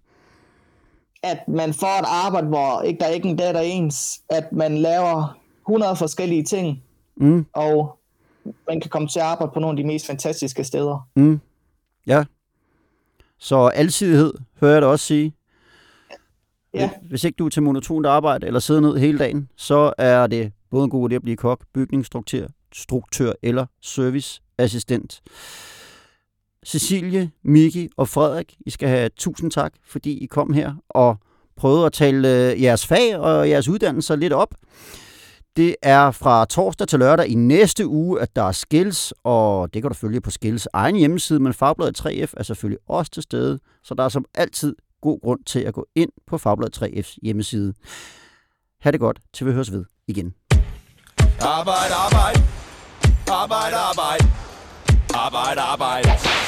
At 1.22 1.48
man 1.48 1.74
får 1.74 1.98
et 2.00 2.04
arbejde, 2.06 2.46
hvor 2.46 2.82
ikke 2.82 2.98
der 3.00 3.06
er 3.06 3.10
ikke 3.10 3.28
en 3.28 3.36
dag, 3.36 3.54
der 3.54 3.60
er 3.60 3.64
ens. 3.64 4.20
At 4.30 4.52
man 4.52 4.78
laver 4.78 5.38
100 5.68 5.96
forskellige 5.96 6.44
ting, 6.44 6.82
Mm, 7.20 7.46
og 7.52 7.98
man 8.68 8.80
kan 8.80 8.90
komme 8.90 9.08
til 9.08 9.18
at 9.18 9.24
arbejde 9.24 9.52
på 9.54 9.60
nogle 9.60 9.78
af 9.78 9.84
de 9.84 9.86
mest 9.92 10.06
fantastiske 10.06 10.64
steder. 10.64 11.08
mm. 11.16 11.40
Ja. 12.06 12.24
Så 13.38 13.66
alsidighed, 13.66 14.32
hører 14.60 14.72
jeg 14.72 14.82
dig 14.82 14.88
også 14.90 15.06
sige. 15.06 15.34
Ja. 16.74 16.90
Hvis 17.02 17.24
ikke 17.24 17.36
du 17.36 17.46
er 17.46 17.50
til 17.50 17.62
monotont 17.62 18.06
arbejde 18.06 18.46
eller 18.46 18.60
sidder 18.60 18.80
ned 18.80 18.96
hele 18.98 19.18
dagen, 19.18 19.48
så 19.56 19.92
er 19.98 20.26
det 20.26 20.52
både 20.70 20.84
en 20.84 20.90
god 20.90 21.10
idé 21.10 21.14
at 21.14 21.22
blive 21.22 21.36
kok, 21.36 21.64
bygningsstruktør 21.74 22.46
struktør 22.74 23.32
eller 23.42 23.66
serviceassistent. 23.82 25.22
Cecilie, 26.68 27.30
Miki 27.44 27.88
og 27.96 28.08
Frederik, 28.08 28.56
I 28.66 28.70
skal 28.70 28.88
have 28.88 29.10
tusind 29.16 29.50
tak, 29.50 29.72
fordi 29.86 30.18
I 30.18 30.26
kom 30.26 30.52
her 30.52 30.74
og 30.88 31.16
prøvede 31.56 31.86
at 31.86 31.92
tale 31.92 32.28
øh, 32.28 32.62
jeres 32.62 32.86
fag 32.86 33.18
og 33.18 33.50
jeres 33.50 33.68
uddannelser 33.68 34.16
lidt 34.16 34.32
op. 34.32 34.54
Det 35.56 35.76
er 35.82 36.10
fra 36.10 36.44
torsdag 36.44 36.88
til 36.88 36.98
lørdag 36.98 37.28
i 37.28 37.34
næste 37.34 37.86
uge, 37.86 38.20
at 38.20 38.36
der 38.36 38.42
er 38.42 38.52
Skills, 38.52 39.12
og 39.24 39.74
det 39.74 39.82
kan 39.82 39.90
du 39.90 39.94
følge 39.94 40.20
på 40.20 40.30
Skills 40.30 40.68
egen 40.72 40.96
hjemmeside, 40.96 41.40
men 41.40 41.54
Fagbladet 41.54 42.00
3F 42.00 42.32
er 42.36 42.42
selvfølgelig 42.42 42.78
også 42.88 43.10
til 43.10 43.22
stede, 43.22 43.58
så 43.84 43.94
der 43.94 44.04
er 44.04 44.08
som 44.08 44.24
altid 44.34 44.74
god 45.00 45.20
grund 45.20 45.40
til 45.46 45.60
at 45.60 45.74
gå 45.74 45.86
ind 45.94 46.10
på 46.26 46.38
Fagbladet 46.38 46.82
3F's 46.82 47.16
hjemmeside. 47.22 47.74
Ha' 48.80 48.90
det 48.90 49.00
godt, 49.00 49.18
til 49.34 49.46
vi 49.46 49.52
høres 49.52 49.72
ved 49.72 49.84
igen. 50.08 50.34
Arbejde, 55.24 55.60
arbejde. 55.60 56.47